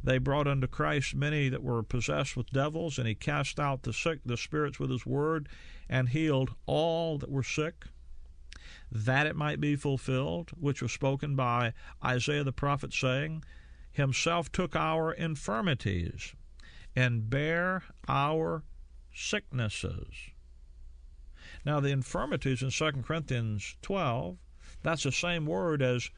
they 0.03 0.19
brought 0.19 0.47
unto 0.47 0.67
Christ 0.67 1.15
many 1.15 1.49
that 1.49 1.63
were 1.63 1.83
possessed 1.83 2.37
with 2.37 2.51
devils, 2.51 2.99
and 2.99 3.07
he 3.07 3.15
cast 3.15 3.61
out 3.61 3.83
the 3.83 3.93
sick, 3.93 4.21
the 4.25 4.37
spirits 4.37 4.79
with 4.79 4.91
his 4.91 5.05
word, 5.05 5.49
and 5.89 6.09
healed 6.09 6.55
all 6.67 7.19
that 7.19 7.31
were 7.31 7.43
sick, 7.43 7.85
that 8.91 9.27
it 9.27 9.37
might 9.37 9.61
be 9.61 9.77
fulfilled, 9.77 10.51
which 10.59 10.83
was 10.83 10.93
spoken 10.93 11.37
by 11.37 11.73
Isaiah 12.05 12.45
the 12.45 12.53
prophet, 12.53 12.93
saying, 12.93 13.45
Himself 13.93 14.51
took 14.53 14.75
our 14.77 15.13
infirmities 15.13 16.35
and 16.97 17.31
bare 17.31 17.85
our 18.09 18.65
sicknesses. 19.13 20.31
Now, 21.65 21.81
the 21.81 21.91
infirmities 21.91 22.63
in 22.63 22.71
2 22.71 23.03
Corinthians 23.03 23.77
12, 23.83 24.39
that's 24.83 25.03
the 25.03 25.13
same 25.13 25.47
word 25.47 25.83
as 25.83 26.11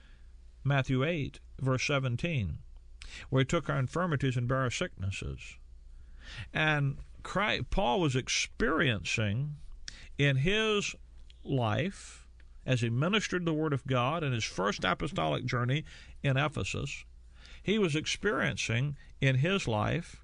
Matthew 0.65 1.05
8, 1.05 1.41
verse 1.61 1.85
17, 1.87 2.59
where 3.31 3.41
he 3.41 3.45
took 3.45 3.69
our 3.69 3.79
infirmities 3.79 4.37
and 4.37 4.47
bare 4.47 4.59
our 4.59 4.71
sicknesses. 4.71 5.57
And 6.53 6.99
Christ, 7.23 7.71
Paul 7.71 8.01
was 8.01 8.17
experiencing 8.17 9.57
in 10.19 10.37
his 10.37 10.95
life, 11.45 12.22
as 12.65 12.81
he 12.81 12.91
ministered 12.91 13.45
the 13.45 13.53
Word 13.53 13.73
of 13.73 13.87
God 13.87 14.23
in 14.23 14.33
his 14.33 14.45
first 14.45 14.85
apostolic 14.85 15.45
journey 15.45 15.85
in 16.23 16.37
Ephesus, 16.37 17.05
he 17.63 17.79
was 17.79 17.97
experiencing 17.97 18.97
in 19.21 19.37
his 19.37 19.69
life 19.69 20.23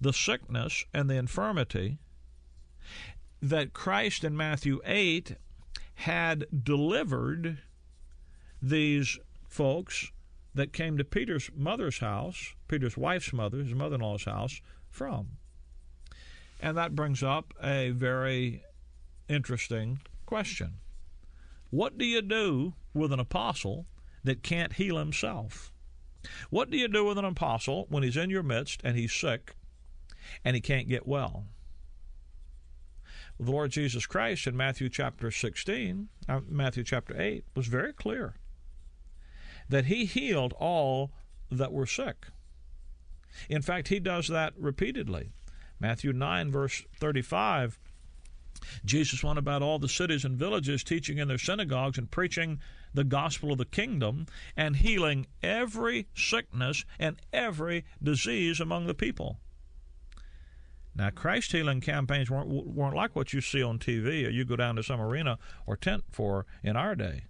the 0.00 0.12
sickness 0.12 0.84
and 0.92 1.08
the 1.08 1.16
infirmity 1.16 1.98
that 3.42 3.72
Christ 3.72 4.24
in 4.24 4.36
Matthew 4.36 4.80
8 4.84 5.36
had 5.96 6.46
delivered 6.64 7.58
these 8.60 9.18
folks 9.48 10.10
that 10.54 10.72
came 10.72 10.96
to 10.96 11.04
Peter's 11.04 11.50
mother's 11.54 11.98
house, 11.98 12.54
Peter's 12.68 12.96
wife's 12.96 13.32
mother, 13.32 13.58
his 13.58 13.74
mother 13.74 13.96
in 13.96 14.00
law's 14.00 14.24
house, 14.24 14.60
from. 14.88 15.36
And 16.60 16.76
that 16.76 16.94
brings 16.94 17.22
up 17.22 17.52
a 17.62 17.90
very 17.90 18.62
interesting 19.28 20.00
question. 20.24 20.74
What 21.74 21.98
do 21.98 22.04
you 22.04 22.22
do 22.22 22.74
with 22.94 23.12
an 23.12 23.18
apostle 23.18 23.86
that 24.22 24.44
can't 24.44 24.74
heal 24.74 24.96
himself? 24.96 25.72
What 26.48 26.70
do 26.70 26.76
you 26.76 26.86
do 26.86 27.04
with 27.04 27.18
an 27.18 27.24
apostle 27.24 27.86
when 27.88 28.04
he's 28.04 28.16
in 28.16 28.30
your 28.30 28.44
midst 28.44 28.80
and 28.84 28.96
he's 28.96 29.12
sick 29.12 29.56
and 30.44 30.54
he 30.54 30.60
can't 30.60 30.88
get 30.88 31.04
well? 31.04 31.46
The 33.40 33.50
Lord 33.50 33.72
Jesus 33.72 34.06
Christ 34.06 34.46
in 34.46 34.56
Matthew 34.56 34.88
chapter 34.88 35.32
16, 35.32 36.10
uh, 36.28 36.40
Matthew 36.48 36.84
chapter 36.84 37.20
8, 37.20 37.44
was 37.56 37.66
very 37.66 37.92
clear 37.92 38.36
that 39.68 39.86
he 39.86 40.04
healed 40.04 40.54
all 40.60 41.10
that 41.50 41.72
were 41.72 41.86
sick. 41.86 42.28
In 43.48 43.62
fact, 43.62 43.88
he 43.88 43.98
does 43.98 44.28
that 44.28 44.52
repeatedly. 44.56 45.32
Matthew 45.80 46.12
9, 46.12 46.52
verse 46.52 46.84
35, 47.00 47.80
Jesus 48.84 49.22
went 49.22 49.38
about 49.38 49.62
all 49.62 49.78
the 49.78 49.88
cities 49.88 50.24
and 50.24 50.38
villages, 50.38 50.84
teaching 50.84 51.18
in 51.18 51.28
their 51.28 51.38
synagogues 51.38 51.98
and 51.98 52.10
preaching 52.10 52.60
the 52.92 53.04
gospel 53.04 53.52
of 53.52 53.58
the 53.58 53.64
kingdom 53.64 54.26
and 54.56 54.76
healing 54.76 55.26
every 55.42 56.06
sickness 56.14 56.84
and 56.98 57.20
every 57.32 57.84
disease 58.02 58.60
among 58.60 58.86
the 58.86 58.94
people. 58.94 59.38
Now, 60.96 61.10
Christ 61.10 61.50
healing 61.50 61.80
campaigns 61.80 62.30
weren't, 62.30 62.48
weren't 62.48 62.94
like 62.94 63.16
what 63.16 63.32
you 63.32 63.40
see 63.40 63.62
on 63.62 63.78
TV 63.78 64.26
or 64.26 64.30
you 64.30 64.44
go 64.44 64.56
down 64.56 64.76
to 64.76 64.82
some 64.82 65.00
arena 65.00 65.38
or 65.66 65.76
tent 65.76 66.04
for 66.10 66.46
in 66.62 66.76
our 66.76 66.94
day. 66.94 67.24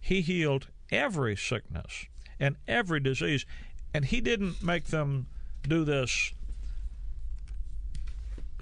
He 0.00 0.22
healed 0.22 0.68
every 0.90 1.36
sickness 1.36 2.06
and 2.40 2.56
every 2.66 2.98
disease, 2.98 3.46
and 3.94 4.04
He 4.04 4.20
didn't 4.20 4.62
make 4.62 4.86
them 4.86 5.28
do 5.62 5.84
this 5.84 6.32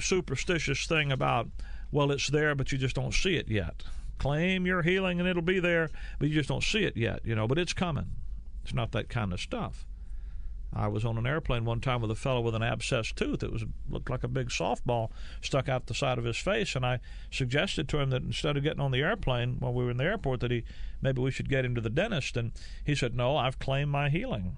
superstitious 0.03 0.87
thing 0.87 1.13
about, 1.13 1.49
well, 1.91 2.11
it's 2.11 2.29
there, 2.29 2.55
but 2.55 2.73
you 2.73 2.79
just 2.79 2.97
don't 2.97 3.15
see 3.15 3.37
it 3.37 3.49
yet. 3.49 3.83
Claim 4.19 4.67
your 4.67 4.83
healing 4.83 5.19
and 5.19 5.29
it'll 5.29 5.43
be 5.43 5.61
there, 5.61 5.91
but 6.19 6.29
you 6.29 6.35
just 6.35 6.49
don't 6.49 6.63
see 6.63 6.85
it 6.85 6.97
yet, 6.97 7.21
you 7.25 7.35
know, 7.35 7.49
but 7.49 7.59
it's 7.59 7.73
coming. 7.73 8.07
It's 8.63 8.75
not 8.75 8.93
that 8.93 9.09
kind 9.09 9.33
of 9.33 9.41
stuff. 9.41 9.87
I 10.75 10.89
was 10.89 11.05
on 11.05 11.19
an 11.19 11.27
airplane 11.27 11.65
one 11.67 11.81
time 11.81 12.01
with 12.01 12.11
a 12.11 12.15
fellow 12.15 12.41
with 12.41 12.55
an 12.55 12.63
abscessed 12.63 13.15
tooth. 13.15 13.43
It 13.43 13.53
was 13.53 13.65
looked 13.91 14.09
like 14.09 14.25
a 14.25 14.29
big 14.29 14.49
softball 14.49 15.11
stuck 15.43 15.69
out 15.69 15.87
the 15.87 15.95
side 15.95 16.17
of 16.17 16.25
his 16.25 16.39
face, 16.39 16.75
and 16.75 16.87
I 16.87 17.01
suggested 17.31 17.89
to 17.91 17.99
him 17.99 18.09
that 18.11 18.23
instead 18.23 18.57
of 18.57 18.63
getting 18.63 18.81
on 18.81 18.91
the 18.91 19.03
airplane 19.03 19.57
while 19.59 19.75
we 19.75 19.85
were 19.85 19.91
in 19.91 19.99
the 19.99 20.05
airport, 20.05 20.41
that 20.41 20.51
he 20.51 20.65
maybe 21.03 21.21
we 21.21 21.31
should 21.31 21.51
get 21.51 21.67
him 21.67 21.75
to 21.75 21.83
the 21.83 21.91
dentist. 21.91 22.39
And 22.39 22.53
he 22.85 22.95
said, 22.95 23.15
"No, 23.15 23.37
I've 23.37 23.59
claimed 23.59 23.91
my 23.91 24.09
healing." 24.09 24.57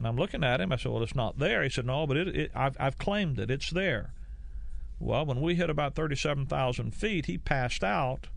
And 0.00 0.08
I'm 0.08 0.16
looking 0.16 0.42
at 0.42 0.62
him. 0.62 0.72
I 0.72 0.76
said, 0.76 0.92
"Well, 0.92 1.02
it's 1.02 1.14
not 1.14 1.38
there." 1.38 1.62
He 1.62 1.68
said, 1.68 1.84
"No, 1.84 2.06
but 2.06 2.16
it, 2.16 2.28
it 2.28 2.50
I've, 2.54 2.74
I've 2.80 2.96
claimed 2.96 3.38
it. 3.38 3.50
It's 3.50 3.68
there." 3.68 4.14
Well, 4.98 5.26
when 5.26 5.42
we 5.42 5.56
hit 5.56 5.68
about 5.68 5.94
37,000 5.94 6.94
feet, 6.94 7.26
he 7.26 7.36
passed 7.36 7.84
out 7.84 8.28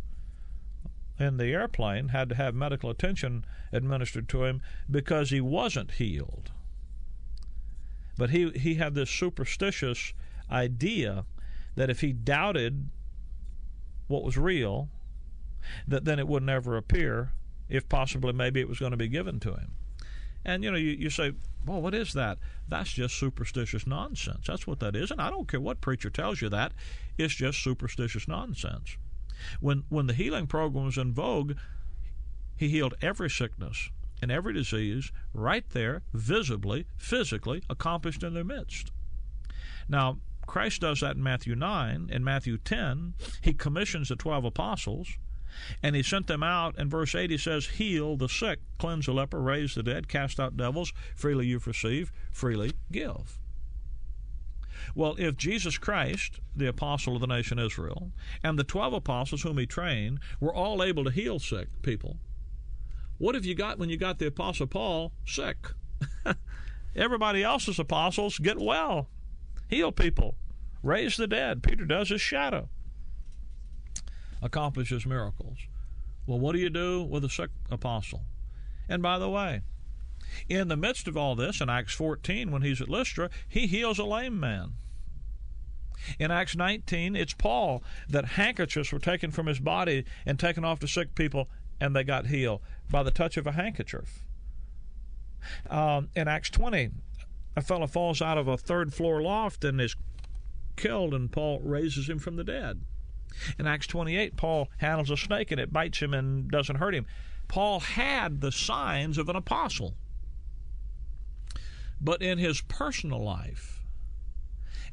in 1.17 1.37
the 1.37 1.53
airplane 1.53 2.09
had 2.09 2.27
to 2.27 2.35
have 2.35 2.53
medical 2.53 2.89
attention 2.89 3.45
administered 3.71 4.27
to 4.27 4.43
him 4.43 4.61
because 4.91 5.29
he 5.29 5.39
wasn't 5.39 5.91
healed. 5.91 6.51
But 8.17 8.31
he, 8.31 8.49
he 8.49 8.73
had 8.75 8.93
this 8.93 9.09
superstitious 9.09 10.11
idea 10.51 11.23
that 11.75 11.89
if 11.89 12.01
he 12.01 12.11
doubted 12.11 12.89
what 14.07 14.23
was 14.23 14.37
real, 14.37 14.89
that 15.87 16.03
then 16.03 16.19
it 16.19 16.27
would 16.27 16.43
never 16.43 16.75
appear, 16.75 17.31
if 17.69 17.87
possibly 17.87 18.33
maybe 18.33 18.59
it 18.59 18.67
was 18.67 18.79
going 18.79 18.91
to 18.91 18.97
be 18.97 19.07
given 19.07 19.39
to 19.39 19.53
him. 19.53 19.71
And 20.45 20.63
you 20.63 20.71
know, 20.71 20.77
you, 20.77 20.91
you 20.91 21.09
say, 21.09 21.33
well, 21.65 21.81
what 21.81 21.93
is 21.93 22.13
that? 22.13 22.37
That's 22.67 22.91
just 22.91 23.15
superstitious 23.15 23.87
nonsense. 23.87 24.47
That's 24.47 24.67
what 24.67 24.79
that 24.79 24.95
is. 24.95 25.11
And 25.11 25.21
I 25.21 25.29
don't 25.29 25.47
care 25.47 25.61
what 25.61 25.81
preacher 25.81 26.09
tells 26.09 26.41
you 26.41 26.49
that, 26.49 26.73
it's 27.17 27.33
just 27.33 27.63
superstitious 27.63 28.27
nonsense. 28.27 28.97
When 29.59 29.83
when 29.89 30.07
the 30.07 30.13
healing 30.13 30.47
program 30.47 30.85
was 30.85 30.97
in 30.97 31.13
vogue, 31.13 31.53
he 32.55 32.69
healed 32.69 32.95
every 33.01 33.29
sickness 33.29 33.89
and 34.21 34.31
every 34.31 34.53
disease 34.53 35.11
right 35.33 35.69
there, 35.71 36.01
visibly, 36.13 36.85
physically, 36.95 37.61
accomplished 37.69 38.23
in 38.23 38.33
their 38.33 38.43
midst. 38.43 38.91
Now, 39.89 40.19
Christ 40.45 40.81
does 40.81 41.01
that 41.01 41.15
in 41.15 41.23
Matthew 41.23 41.55
9. 41.55 42.09
In 42.11 42.23
Matthew 42.23 42.57
10, 42.57 43.15
he 43.41 43.53
commissions 43.53 44.09
the 44.09 44.15
12 44.15 44.45
apostles 44.45 45.17
and 45.81 45.95
he 45.95 46.03
sent 46.03 46.27
them 46.27 46.43
out. 46.43 46.77
In 46.77 46.89
verse 46.89 47.15
8, 47.15 47.31
he 47.31 47.37
says, 47.37 47.67
Heal 47.67 48.17
the 48.17 48.29
sick, 48.29 48.59
cleanse 48.77 49.05
the 49.05 49.13
leper, 49.13 49.41
raise 49.41 49.75
the 49.75 49.83
dead, 49.83 50.07
cast 50.07 50.39
out 50.39 50.57
devils. 50.57 50.93
Freely 51.15 51.47
you've 51.47 51.67
received, 51.67 52.11
freely 52.31 52.73
give. 52.91 53.39
Well, 54.95 55.15
if 55.17 55.37
Jesus 55.37 55.77
Christ, 55.77 56.39
the 56.55 56.67
apostle 56.67 57.15
of 57.15 57.21
the 57.21 57.27
nation 57.27 57.59
Israel, 57.59 58.11
and 58.43 58.59
the 58.59 58.63
12 58.63 58.93
apostles 58.93 59.41
whom 59.41 59.57
he 59.57 59.65
trained 59.65 60.19
were 60.39 60.53
all 60.53 60.83
able 60.83 61.03
to 61.03 61.11
heal 61.11 61.39
sick 61.39 61.67
people, 61.81 62.17
what 63.17 63.35
have 63.35 63.45
you 63.45 63.55
got 63.55 63.79
when 63.79 63.89
you 63.89 63.97
got 63.97 64.19
the 64.19 64.27
apostle 64.27 64.67
Paul 64.67 65.13
sick? 65.25 65.57
Everybody 66.95 67.43
else's 67.43 67.79
apostles 67.79 68.37
get 68.37 68.59
well, 68.59 69.09
heal 69.69 69.91
people, 69.91 70.35
raise 70.81 71.17
the 71.17 71.27
dead. 71.27 71.63
Peter 71.63 71.85
does 71.85 72.09
his 72.09 72.21
shadow, 72.21 72.69
accomplishes 74.43 75.05
miracles. 75.05 75.57
Well, 76.27 76.39
what 76.39 76.53
do 76.53 76.59
you 76.59 76.69
do 76.69 77.01
with 77.01 77.25
a 77.25 77.29
sick 77.29 77.49
apostle? 77.71 78.21
And 78.87 79.01
by 79.01 79.17
the 79.17 79.29
way, 79.29 79.61
in 80.47 80.67
the 80.67 80.77
midst 80.77 81.07
of 81.07 81.17
all 81.17 81.35
this, 81.35 81.61
in 81.61 81.69
Acts 81.69 81.93
14, 81.93 82.51
when 82.51 82.61
he's 82.61 82.81
at 82.81 82.89
Lystra, 82.89 83.29
he 83.47 83.67
heals 83.67 83.99
a 83.99 84.03
lame 84.03 84.39
man. 84.39 84.73
In 86.19 86.31
Acts 86.31 86.55
19, 86.55 87.15
it's 87.15 87.33
Paul 87.33 87.83
that 88.09 88.25
handkerchiefs 88.25 88.91
were 88.91 88.99
taken 88.99 89.31
from 89.31 89.47
his 89.47 89.59
body 89.59 90.05
and 90.25 90.37
taken 90.37 90.65
off 90.65 90.79
to 90.79 90.87
sick 90.87 91.15
people, 91.15 91.49
and 91.79 91.95
they 91.95 92.03
got 92.03 92.27
healed 92.27 92.61
by 92.89 93.03
the 93.03 93.11
touch 93.11 93.37
of 93.37 93.47
a 93.47 93.53
handkerchief. 93.53 94.25
Um, 95.69 96.09
in 96.15 96.27
Acts 96.27 96.49
20, 96.49 96.91
a 97.55 97.61
fellow 97.61 97.87
falls 97.87 98.21
out 98.21 98.37
of 98.37 98.47
a 98.47 98.57
third 98.57 98.93
floor 98.93 99.21
loft 99.21 99.63
and 99.63 99.79
is 99.79 99.95
killed, 100.75 101.13
and 101.13 101.31
Paul 101.31 101.59
raises 101.61 102.09
him 102.09 102.19
from 102.19 102.35
the 102.35 102.43
dead. 102.43 102.81
In 103.57 103.67
Acts 103.67 103.87
28, 103.87 104.35
Paul 104.35 104.69
handles 104.77 105.09
a 105.09 105.17
snake 105.17 105.51
and 105.51 105.59
it 105.59 105.73
bites 105.73 105.99
him 105.99 106.13
and 106.13 106.49
doesn't 106.49 106.77
hurt 106.77 106.95
him. 106.95 107.05
Paul 107.47 107.79
had 107.79 108.41
the 108.41 108.51
signs 108.51 109.17
of 109.17 109.29
an 109.29 109.35
apostle. 109.35 109.95
But 112.01 112.21
in 112.21 112.37
his 112.37 112.61
personal 112.61 113.23
life 113.23 113.83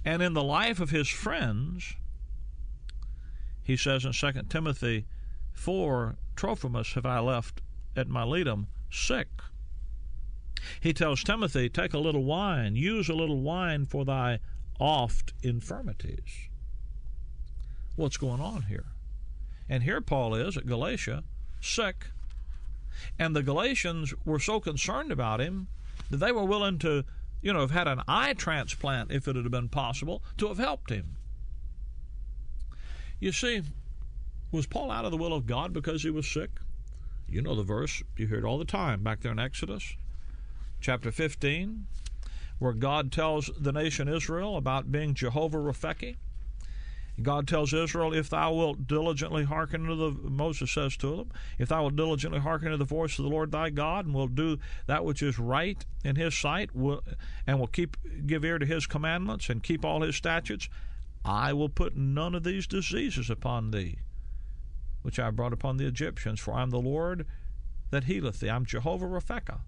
and 0.05 0.23
in 0.23 0.35
the 0.35 0.43
life 0.43 0.81
of 0.81 0.91
his 0.91 1.09
friends, 1.09 1.97
he 3.63 3.77
says 3.77 4.05
in 4.05 4.13
2 4.13 4.43
Timothy 4.49 5.07
4 5.53 6.17
Trophimus 6.37 6.95
have 6.95 7.07
I 7.07 7.19
left 7.21 7.61
at 7.97 8.09
Miletum 8.09 8.67
sick. 8.91 9.29
He 10.81 10.93
tells 10.93 11.25
Timothy, 11.25 11.69
Take 11.69 11.95
a 11.95 11.99
little 11.99 12.25
wine, 12.25 12.77
use 12.77 13.09
a 13.09 13.15
little 13.15 13.41
wine 13.41 13.87
for 13.87 14.05
thy 14.05 14.41
oft 14.79 15.33
infirmities. 15.43 16.50
What's 18.01 18.17
going 18.17 18.41
on 18.41 18.63
here? 18.63 18.87
And 19.69 19.83
here 19.83 20.01
Paul 20.01 20.35
is 20.35 20.57
at 20.57 20.65
Galatia, 20.65 21.23
sick. 21.61 22.07
And 23.19 23.37
the 23.37 23.43
Galatians 23.43 24.15
were 24.25 24.39
so 24.39 24.59
concerned 24.59 25.13
about 25.13 25.39
him 25.39 25.69
that 26.09 26.17
they 26.17 26.33
were 26.33 26.47
willing 26.47 26.79
to, 26.79 27.05
you 27.43 27.53
know, 27.53 27.61
have 27.61 27.73
had 27.73 27.87
an 27.89 28.01
eye 28.09 28.33
transplant 28.33 29.13
if 29.13 29.29
it 29.29 29.37
had 29.37 29.51
been 29.51 29.69
possible 29.69 30.23
to 30.39 30.49
have 30.49 30.57
helped 30.57 30.89
him. 30.89 31.17
You 33.21 33.33
see, 33.33 33.65
was 34.51 34.67
Paul 34.67 34.91
out 34.91 35.05
of 35.05 35.11
the 35.11 35.19
will 35.19 35.35
of 35.35 35.47
God 35.47 35.75
because 35.75 36.03
he 36.03 36.09
was 36.09 36.27
sick? 36.27 36.53
You 37.29 37.43
know 37.43 37.55
the 37.55 37.63
verse, 37.63 38.03
you 38.17 38.27
hear 38.27 38.39
it 38.39 38.45
all 38.45 38.57
the 38.57 38.65
time 38.65 39.03
back 39.03 39.21
there 39.21 39.33
in 39.33 39.39
Exodus 39.39 39.95
chapter 40.81 41.13
15, 41.13 41.87
where 42.59 42.73
God 42.73 43.13
tells 43.13 43.51
the 43.61 43.73
nation 43.73 44.09
Israel 44.09 44.57
about 44.57 44.91
being 44.91 45.13
Jehovah 45.13 45.59
Rapheki. 45.59 46.17
God 47.23 47.47
tells 47.47 47.73
Israel, 47.73 48.15
if 48.15 48.31
thou 48.31 48.55
wilt 48.55 48.87
diligently 48.87 49.45
hearken 49.45 49.87
to 49.87 49.95
the, 49.95 50.11
Moses 50.11 50.71
says 50.71 50.97
to 50.99 51.17
them, 51.17 51.33
if 51.59 51.69
thou 51.69 51.83
wilt 51.83 51.97
diligently 51.97 52.41
hearken 52.41 52.71
to 52.71 52.77
the 52.77 52.85
voice 52.85 53.19
of 53.19 53.25
the 53.25 53.31
Lord 53.31 53.53
thy 53.53 53.71
God, 53.71 54.07
and 54.07 54.15
will 54.15 54.29
do 54.29 54.59
that 54.87 55.05
which 55.05 55.23
is 55.23 55.39
right 55.39 55.85
in 56.05 56.17
his 56.17 56.37
sight, 56.37 56.71
and 57.47 57.59
will 57.59 57.67
keep 57.67 57.97
give 58.27 58.45
ear 58.45 58.59
to 58.59 58.67
his 58.67 58.87
commandments, 58.87 59.49
and 59.51 59.63
keep 59.63 59.85
all 59.85 60.03
his 60.03 60.17
statutes, 60.17 60.69
I 61.25 61.53
will 61.53 61.69
put 61.69 61.97
none 61.97 62.35
of 62.35 62.45
these 62.45 62.67
diseases 62.67 63.29
upon 63.29 63.71
thee, 63.71 63.99
which 65.03 65.19
I 65.19 65.31
brought 65.31 65.53
upon 65.53 65.77
the 65.77 65.87
Egyptians, 65.87 66.41
for 66.41 66.55
I 66.55 66.63
am 66.63 66.71
the 66.71 66.81
Lord 66.81 67.27
that 67.91 68.05
healeth 68.05 68.41
thee. 68.41 68.49
I'm 68.49 68.65
Jehovah 68.65 69.07
Raphekah. 69.07 69.61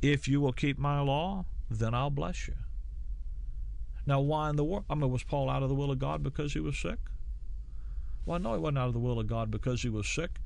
If 0.00 0.28
you 0.28 0.40
will 0.40 0.52
keep 0.52 0.78
my 0.78 1.00
law, 1.00 1.44
then 1.68 1.94
I'll 1.94 2.10
bless 2.10 2.48
you. 2.48 2.54
Now, 4.06 4.20
why 4.20 4.50
in 4.50 4.56
the 4.56 4.64
world? 4.64 4.84
I 4.88 4.94
mean, 4.94 5.10
was 5.10 5.24
Paul 5.24 5.50
out 5.50 5.62
of 5.62 5.68
the 5.68 5.74
will 5.74 5.90
of 5.90 5.98
God 5.98 6.22
because 6.22 6.52
he 6.52 6.60
was 6.60 6.78
sick? 6.78 6.98
Well, 8.24 8.38
no, 8.38 8.54
he 8.54 8.60
wasn't 8.60 8.78
out 8.78 8.88
of 8.88 8.92
the 8.92 9.00
will 9.00 9.20
of 9.20 9.26
God 9.26 9.50
because 9.50 9.82
he 9.82 9.88
was 9.88 10.08
sick. 10.08 10.40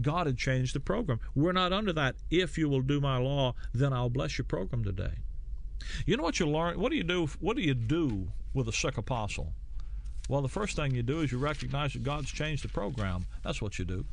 God 0.00 0.26
had 0.26 0.38
changed 0.38 0.74
the 0.74 0.80
program. 0.80 1.20
We're 1.34 1.52
not 1.52 1.72
under 1.72 1.92
that. 1.94 2.16
If 2.30 2.56
you 2.56 2.68
will 2.68 2.82
do 2.82 3.00
my 3.00 3.18
law, 3.18 3.54
then 3.74 3.92
I'll 3.92 4.10
bless 4.10 4.38
your 4.38 4.44
program 4.44 4.84
today. 4.84 5.12
You 6.06 6.16
know 6.16 6.22
what 6.22 6.38
you 6.38 6.46
learn? 6.46 6.78
What 6.78 6.90
do 6.90 6.96
you 6.96 7.04
do? 7.04 7.26
What 7.40 7.56
do 7.56 7.62
you 7.62 7.74
do 7.74 8.28
with 8.54 8.68
a 8.68 8.72
sick 8.72 8.98
apostle? 8.98 9.52
Well, 10.28 10.42
the 10.42 10.48
first 10.48 10.76
thing 10.76 10.94
you 10.94 11.02
do 11.02 11.20
is 11.20 11.32
you 11.32 11.38
recognize 11.38 11.94
that 11.94 12.02
God's 12.02 12.30
changed 12.30 12.62
the 12.62 12.68
program. 12.68 13.26
That's 13.42 13.62
what 13.62 13.78
you 13.78 13.84
do. 13.84 14.04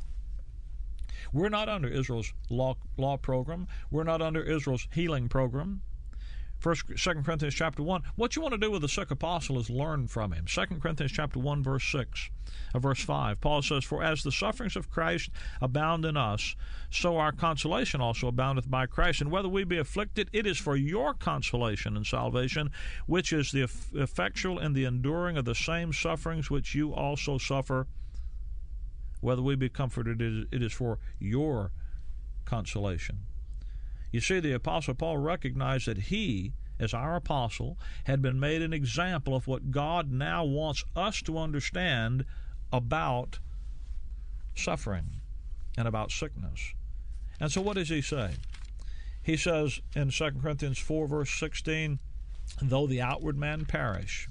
We're 1.32 1.50
not 1.50 1.68
under 1.68 1.88
Israel's 1.88 2.32
law, 2.48 2.76
law 2.96 3.16
program. 3.16 3.68
We're 3.90 4.04
not 4.04 4.22
under 4.22 4.42
Israel's 4.42 4.88
healing 4.92 5.28
program. 5.28 5.82
First, 6.58 6.84
Second 6.96 7.24
Corinthians 7.24 7.54
chapter 7.54 7.82
one. 7.82 8.02
What 8.16 8.34
you 8.34 8.42
want 8.42 8.52
to 8.52 8.58
do 8.58 8.70
with 8.70 8.82
the 8.82 8.88
sick 8.88 9.10
apostle 9.10 9.58
is 9.58 9.68
learn 9.68 10.08
from 10.08 10.32
him. 10.32 10.48
Second 10.48 10.80
Corinthians 10.80 11.12
chapter 11.12 11.38
one, 11.38 11.62
verse 11.62 11.84
six, 11.84 12.30
uh, 12.74 12.78
verse 12.78 13.02
five. 13.02 13.40
Paul 13.40 13.62
says, 13.62 13.84
"For 13.84 14.02
as 14.02 14.22
the 14.22 14.32
sufferings 14.32 14.74
of 14.74 14.90
Christ 14.90 15.30
abound 15.60 16.04
in 16.04 16.16
us, 16.16 16.56
so 16.90 17.18
our 17.18 17.30
consolation 17.30 18.00
also 18.00 18.28
aboundeth 18.28 18.70
by 18.70 18.86
Christ. 18.86 19.20
And 19.20 19.30
whether 19.30 19.48
we 19.48 19.64
be 19.64 19.78
afflicted, 19.78 20.30
it 20.32 20.46
is 20.46 20.58
for 20.58 20.76
your 20.76 21.12
consolation 21.12 21.96
and 21.96 22.06
salvation, 22.06 22.70
which 23.06 23.32
is 23.32 23.52
the 23.52 23.68
effectual 23.94 24.58
and 24.58 24.74
the 24.74 24.86
enduring 24.86 25.36
of 25.36 25.44
the 25.44 25.54
same 25.54 25.92
sufferings 25.92 26.50
which 26.50 26.74
you 26.74 26.92
also 26.94 27.38
suffer." 27.38 27.86
Whether 29.20 29.42
we 29.42 29.56
be 29.56 29.68
comforted, 29.68 30.20
it 30.20 30.62
is 30.62 30.72
for 30.72 30.98
your 31.18 31.72
consolation. 32.44 33.20
You 34.10 34.20
see, 34.20 34.40
the 34.40 34.52
Apostle 34.52 34.94
Paul 34.94 35.18
recognized 35.18 35.86
that 35.86 35.98
he, 35.98 36.52
as 36.78 36.94
our 36.94 37.16
apostle, 37.16 37.78
had 38.04 38.22
been 38.22 38.38
made 38.38 38.62
an 38.62 38.72
example 38.72 39.34
of 39.34 39.46
what 39.46 39.70
God 39.70 40.10
now 40.10 40.44
wants 40.44 40.84
us 40.94 41.22
to 41.22 41.38
understand 41.38 42.24
about 42.72 43.38
suffering 44.54 45.20
and 45.76 45.86
about 45.86 46.10
sickness. 46.10 46.72
And 47.40 47.52
so, 47.52 47.60
what 47.60 47.76
does 47.76 47.88
he 47.88 48.00
say? 48.00 48.34
He 49.22 49.36
says 49.36 49.80
in 49.94 50.10
2 50.10 50.30
Corinthians 50.40 50.78
4, 50.78 51.08
verse 51.08 51.30
16, 51.30 51.98
though 52.62 52.86
the 52.86 53.02
outward 53.02 53.36
man 53.36 53.64
perish, 53.64 54.28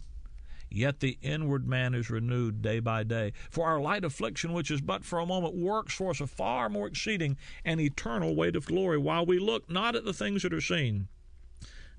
Yet 0.69 0.99
the 0.99 1.17
inward 1.21 1.67
man 1.67 1.93
is 1.93 2.09
renewed 2.09 2.61
day 2.61 2.79
by 2.79 3.03
day. 3.03 3.33
For 3.49 3.65
our 3.65 3.79
light 3.79 4.03
affliction, 4.03 4.51
which 4.51 4.71
is 4.71 4.81
but 4.81 5.05
for 5.05 5.19
a 5.19 5.25
moment, 5.25 5.55
works 5.55 5.93
for 5.93 6.09
us 6.09 6.21
a 6.21 6.27
far 6.27 6.69
more 6.69 6.87
exceeding 6.87 7.37
and 7.63 7.79
eternal 7.79 8.35
weight 8.35 8.55
of 8.55 8.65
glory, 8.65 8.97
while 8.97 9.25
we 9.25 9.39
look 9.39 9.69
not 9.69 9.95
at 9.95 10.05
the 10.05 10.13
things 10.13 10.43
that 10.43 10.53
are 10.53 10.61
seen, 10.61 11.07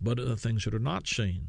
but 0.00 0.18
at 0.18 0.26
the 0.26 0.36
things 0.36 0.64
that 0.64 0.74
are 0.74 0.78
not 0.78 1.06
seen. 1.06 1.48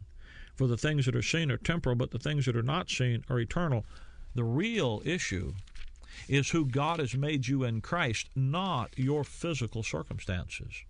For 0.55 0.67
the 0.67 0.77
things 0.77 1.05
that 1.05 1.15
are 1.15 1.21
seen 1.21 1.51
are 1.51 1.57
temporal, 1.57 1.95
but 1.95 2.11
the 2.11 2.19
things 2.19 2.45
that 2.45 2.55
are 2.55 2.63
not 2.63 2.89
seen 2.89 3.23
are 3.29 3.39
eternal. 3.39 3.85
The 4.33 4.43
real 4.43 5.01
issue 5.05 5.53
is 6.27 6.49
who 6.49 6.65
God 6.65 6.99
has 6.99 7.15
made 7.15 7.47
you 7.47 7.63
in 7.63 7.81
Christ, 7.81 8.29
not 8.35 8.97
your 8.97 9.23
physical 9.23 9.83
circumstances. 9.83 10.83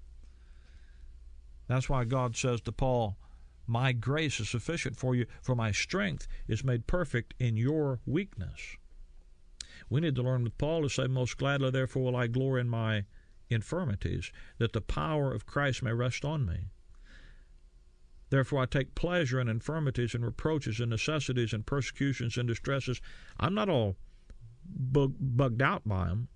That's 1.67 1.89
why 1.89 2.05
God 2.05 2.37
says 2.37 2.61
to 2.61 2.71
Paul, 2.71 3.17
my 3.67 3.91
grace 3.91 4.39
is 4.39 4.49
sufficient 4.49 4.95
for 4.95 5.13
you, 5.13 5.25
for 5.41 5.55
my 5.55 5.71
strength 5.71 6.27
is 6.47 6.63
made 6.63 6.87
perfect 6.87 7.33
in 7.37 7.57
your 7.57 7.99
weakness. 8.05 8.77
We 9.89 10.01
need 10.01 10.15
to 10.15 10.23
learn 10.23 10.43
with 10.43 10.57
Paul 10.57 10.83
to 10.83 10.89
say, 10.89 11.07
Most 11.07 11.37
gladly, 11.37 11.69
therefore, 11.71 12.03
will 12.03 12.15
I 12.15 12.27
glory 12.27 12.61
in 12.61 12.69
my 12.69 13.05
infirmities, 13.49 14.31
that 14.57 14.73
the 14.73 14.81
power 14.81 15.33
of 15.33 15.45
Christ 15.45 15.83
may 15.83 15.93
rest 15.93 16.25
on 16.25 16.45
me. 16.45 16.69
Therefore, 18.29 18.63
I 18.63 18.65
take 18.65 18.95
pleasure 18.95 19.39
in 19.39 19.47
infirmities 19.47 20.13
and 20.13 20.25
reproaches 20.25 20.79
and 20.79 20.89
necessities 20.89 21.53
and 21.53 21.65
persecutions 21.65 22.37
and 22.37 22.47
distresses. 22.47 22.99
I'm 23.39 23.53
not 23.53 23.69
all 23.69 23.95
bug- 24.65 25.15
bugged 25.19 25.61
out 25.61 25.87
by 25.87 26.07
them, 26.07 26.27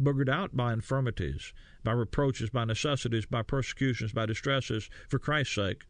buggered 0.00 0.30
out 0.30 0.56
by 0.56 0.72
infirmities, 0.72 1.52
by 1.82 1.92
reproaches, 1.92 2.48
by 2.48 2.64
necessities, 2.64 3.26
by 3.26 3.42
persecutions, 3.42 4.12
by 4.12 4.24
distresses, 4.24 4.88
for 5.08 5.18
Christ's 5.18 5.54
sake. 5.54 5.84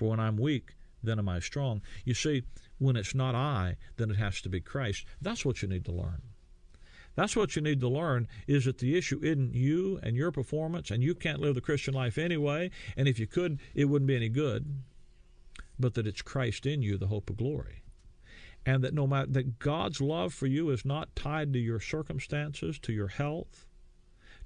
For 0.00 0.08
when 0.08 0.18
I'm 0.18 0.38
weak, 0.38 0.76
then 1.02 1.18
am 1.18 1.28
I 1.28 1.40
strong. 1.40 1.82
You 2.06 2.14
see, 2.14 2.44
when 2.78 2.96
it's 2.96 3.14
not 3.14 3.34
I, 3.34 3.76
then 3.98 4.10
it 4.10 4.16
has 4.16 4.40
to 4.40 4.48
be 4.48 4.58
Christ. 4.58 5.04
That's 5.20 5.44
what 5.44 5.60
you 5.60 5.68
need 5.68 5.84
to 5.84 5.92
learn. 5.92 6.22
That's 7.16 7.36
what 7.36 7.54
you 7.54 7.60
need 7.60 7.80
to 7.80 7.88
learn 7.88 8.26
is 8.46 8.64
that 8.64 8.78
the 8.78 8.96
issue 8.96 9.20
isn't 9.22 9.54
you 9.54 10.00
and 10.02 10.16
your 10.16 10.32
performance, 10.32 10.90
and 10.90 11.02
you 11.02 11.14
can't 11.14 11.42
live 11.42 11.54
the 11.54 11.60
Christian 11.60 11.92
life 11.92 12.16
anyway, 12.16 12.70
and 12.96 13.08
if 13.08 13.18
you 13.18 13.26
could, 13.26 13.60
it 13.74 13.90
wouldn't 13.90 14.08
be 14.08 14.16
any 14.16 14.30
good, 14.30 14.74
but 15.78 15.92
that 15.92 16.06
it's 16.06 16.22
Christ 16.22 16.64
in 16.64 16.80
you, 16.80 16.96
the 16.96 17.08
hope 17.08 17.28
of 17.28 17.36
glory. 17.36 17.82
And 18.64 18.82
that 18.82 18.94
no 18.94 19.06
matter 19.06 19.32
that 19.32 19.58
God's 19.58 20.00
love 20.00 20.32
for 20.32 20.46
you 20.46 20.70
is 20.70 20.86
not 20.86 21.14
tied 21.14 21.52
to 21.52 21.58
your 21.58 21.80
circumstances, 21.80 22.78
to 22.78 22.94
your 22.94 23.08
health, 23.08 23.66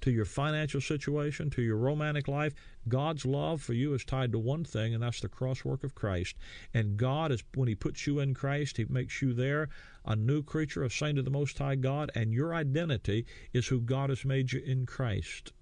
to 0.05 0.11
your 0.11 0.27
financial 0.27 0.83
situation, 0.83 1.49
to 1.49 1.63
your 1.63 1.79
romantic 1.79 2.29
life. 2.29 2.53
God's 2.87 3.25
love 3.25 3.63
for 3.63 3.73
you 3.73 3.95
is 3.95 4.05
tied 4.05 4.33
to 4.33 4.39
one 4.39 4.63
thing, 4.63 4.93
and 4.93 5.03
that's 5.03 5.23
the 5.23 5.31
cross 5.31 5.65
work 5.65 5.83
of 5.83 5.95
Christ. 5.95 6.37
And 6.75 6.99
God 6.99 7.33
is 7.33 7.43
when 7.55 7.69
He 7.69 7.75
puts 7.75 8.07
you 8.07 8.21
in 8.21 8.35
Christ, 8.35 8.77
He 8.77 8.85
makes 8.85 9.23
you 9.23 9.33
there 9.33 9.71
a 10.05 10.15
new 10.15 10.43
creature, 10.43 10.85
a 10.85 10.91
saint 10.91 11.19
of 11.19 11.25
the 11.25 11.31
Most 11.31 11.57
High 11.57 11.77
God, 11.77 12.11
and 12.15 12.35
your 12.35 12.55
identity 12.55 13.25
is 13.55 13.69
who 13.69 13.81
God 13.81 14.11
has 14.11 14.27
made 14.27 14.53
you 14.53 14.61
in 14.61 14.85
Christ, 14.85 15.55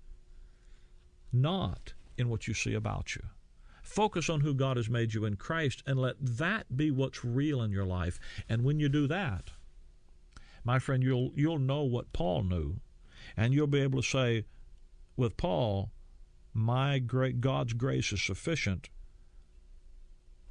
not 1.33 1.95
in 2.19 2.29
what 2.29 2.49
you 2.49 2.55
see 2.55 2.75
about 2.75 3.15
you. 3.15 3.23
Focus 3.81 4.29
on 4.29 4.41
who 4.41 4.55
God 4.55 4.77
has 4.77 4.91
made 4.91 5.15
you 5.15 5.25
in 5.25 5.37
Christ 5.37 5.85
and 5.87 6.01
let 6.01 6.17
that 6.19 6.77
be 6.77 6.91
what's 6.91 7.25
real 7.25 7.63
in 7.63 7.71
your 7.71 7.87
life. 7.87 8.19
And 8.49 8.65
when 8.65 8.81
you 8.81 8.89
do 8.89 9.07
that, 9.07 9.53
my 10.65 10.81
friend, 10.81 11.01
you'll 11.01 11.31
you'll 11.37 11.61
know 11.61 11.85
what 11.85 12.13
Paul 12.13 12.43
knew 12.43 12.81
and 13.37 13.53
you'll 13.53 13.67
be 13.67 13.81
able 13.81 14.03
to 14.03 14.09
say 14.09 14.45
with 15.17 15.37
Paul, 15.37 15.91
my 16.55 16.99
great 16.99 17.41
God's 17.41 17.73
grace 17.73 18.13
is 18.13 18.23
sufficient. 18.23 18.91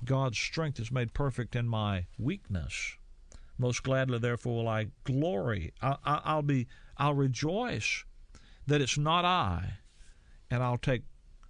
God's 0.03 0.37
strength 0.37 0.79
is 0.79 0.91
made 0.91 1.13
perfect 1.13 1.55
in 1.55 1.67
my 1.67 2.05
weakness. 2.17 2.95
Most 3.57 3.83
gladly, 3.83 4.17
therefore, 4.17 4.57
will 4.57 4.67
I 4.67 4.87
glory. 5.03 5.73
I, 5.81 6.35
will 6.35 6.41
be, 6.41 6.67
I'll 6.97 7.13
rejoice 7.13 8.03
that 8.65 8.81
it's 8.81 8.97
not 8.97 9.25
I, 9.25 9.77
and 10.49 10.63
I'll 10.63 10.77
take 10.77 11.03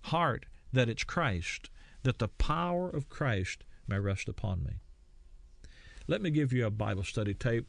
heart 0.06 0.46
that 0.74 0.90
it's 0.90 1.04
Christ, 1.04 1.70
that 2.04 2.20
the 2.20 2.28
power 2.28 2.90
of 2.90 3.10
Christ 3.10 3.64
may 3.88 4.00
rest 4.00 4.28
upon 4.28 4.64
me. 4.64 4.82
Let 6.08 6.22
me 6.22 6.32
give 6.32 6.52
you 6.52 6.66
a 6.66 6.72
Bible 6.72 7.04
study 7.04 7.34
tape 7.34 7.68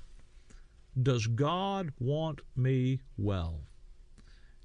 does 1.01 1.27
God 1.27 1.93
want 1.99 2.41
me 2.57 3.01
well? 3.17 3.61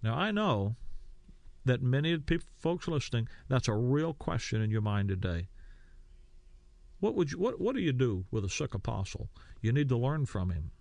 Now, 0.03 0.15
I 0.15 0.31
know 0.31 0.75
that 1.65 1.81
many 1.81 2.13
of 2.13 2.21
the 2.21 2.25
people, 2.25 2.47
folks 2.57 2.87
listening, 2.87 3.27
that's 3.47 3.67
a 3.67 3.73
real 3.73 4.13
question 4.13 4.61
in 4.61 4.71
your 4.71 4.81
mind 4.81 5.09
today. 5.09 5.47
What 6.99 7.15
would 7.15 7.31
you, 7.31 7.39
what, 7.39 7.59
what 7.61 7.75
do 7.75 7.81
you 7.81 7.93
do 7.93 8.25
with 8.31 8.43
a 8.43 8.49
sick 8.49 8.73
apostle? 8.73 9.29
You 9.61 9.71
need 9.71 9.89
to 9.89 9.97
learn 9.97 10.25
from 10.25 10.49
him. 10.49 10.71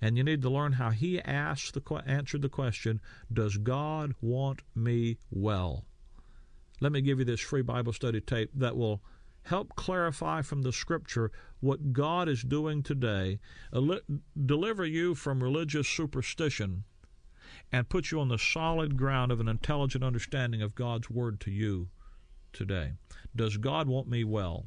And 0.00 0.16
you 0.16 0.22
need 0.22 0.42
to 0.42 0.50
learn 0.50 0.72
how 0.72 0.90
he 0.90 1.20
asked 1.20 1.74
the 1.74 2.02
answered 2.06 2.42
the 2.42 2.48
question, 2.48 3.00
Does 3.32 3.56
God 3.56 4.14
want 4.20 4.60
me 4.74 5.18
well? 5.30 5.84
Let 6.80 6.92
me 6.92 7.00
give 7.00 7.18
you 7.18 7.24
this 7.24 7.40
free 7.40 7.62
Bible 7.62 7.92
study 7.92 8.20
tape 8.20 8.50
that 8.54 8.76
will 8.76 9.02
help 9.46 9.74
clarify 9.76 10.42
from 10.42 10.62
the 10.62 10.72
Scripture 10.72 11.30
what 11.60 11.92
God 11.92 12.28
is 12.28 12.42
doing 12.42 12.82
today, 12.82 13.38
deliver 14.44 14.84
you 14.84 15.14
from 15.14 15.42
religious 15.42 15.88
superstition, 15.88 16.84
and 17.70 17.88
put 17.88 18.10
you 18.10 18.20
on 18.20 18.28
the 18.28 18.38
solid 18.38 18.96
ground 18.96 19.30
of 19.30 19.40
an 19.40 19.48
intelligent 19.48 20.02
understanding 20.02 20.62
of 20.62 20.74
God's 20.74 21.08
Word 21.08 21.40
to 21.40 21.50
you 21.50 21.88
today. 22.52 22.92
Does 23.34 23.56
God 23.56 23.88
want 23.88 24.08
me 24.08 24.24
well? 24.24 24.66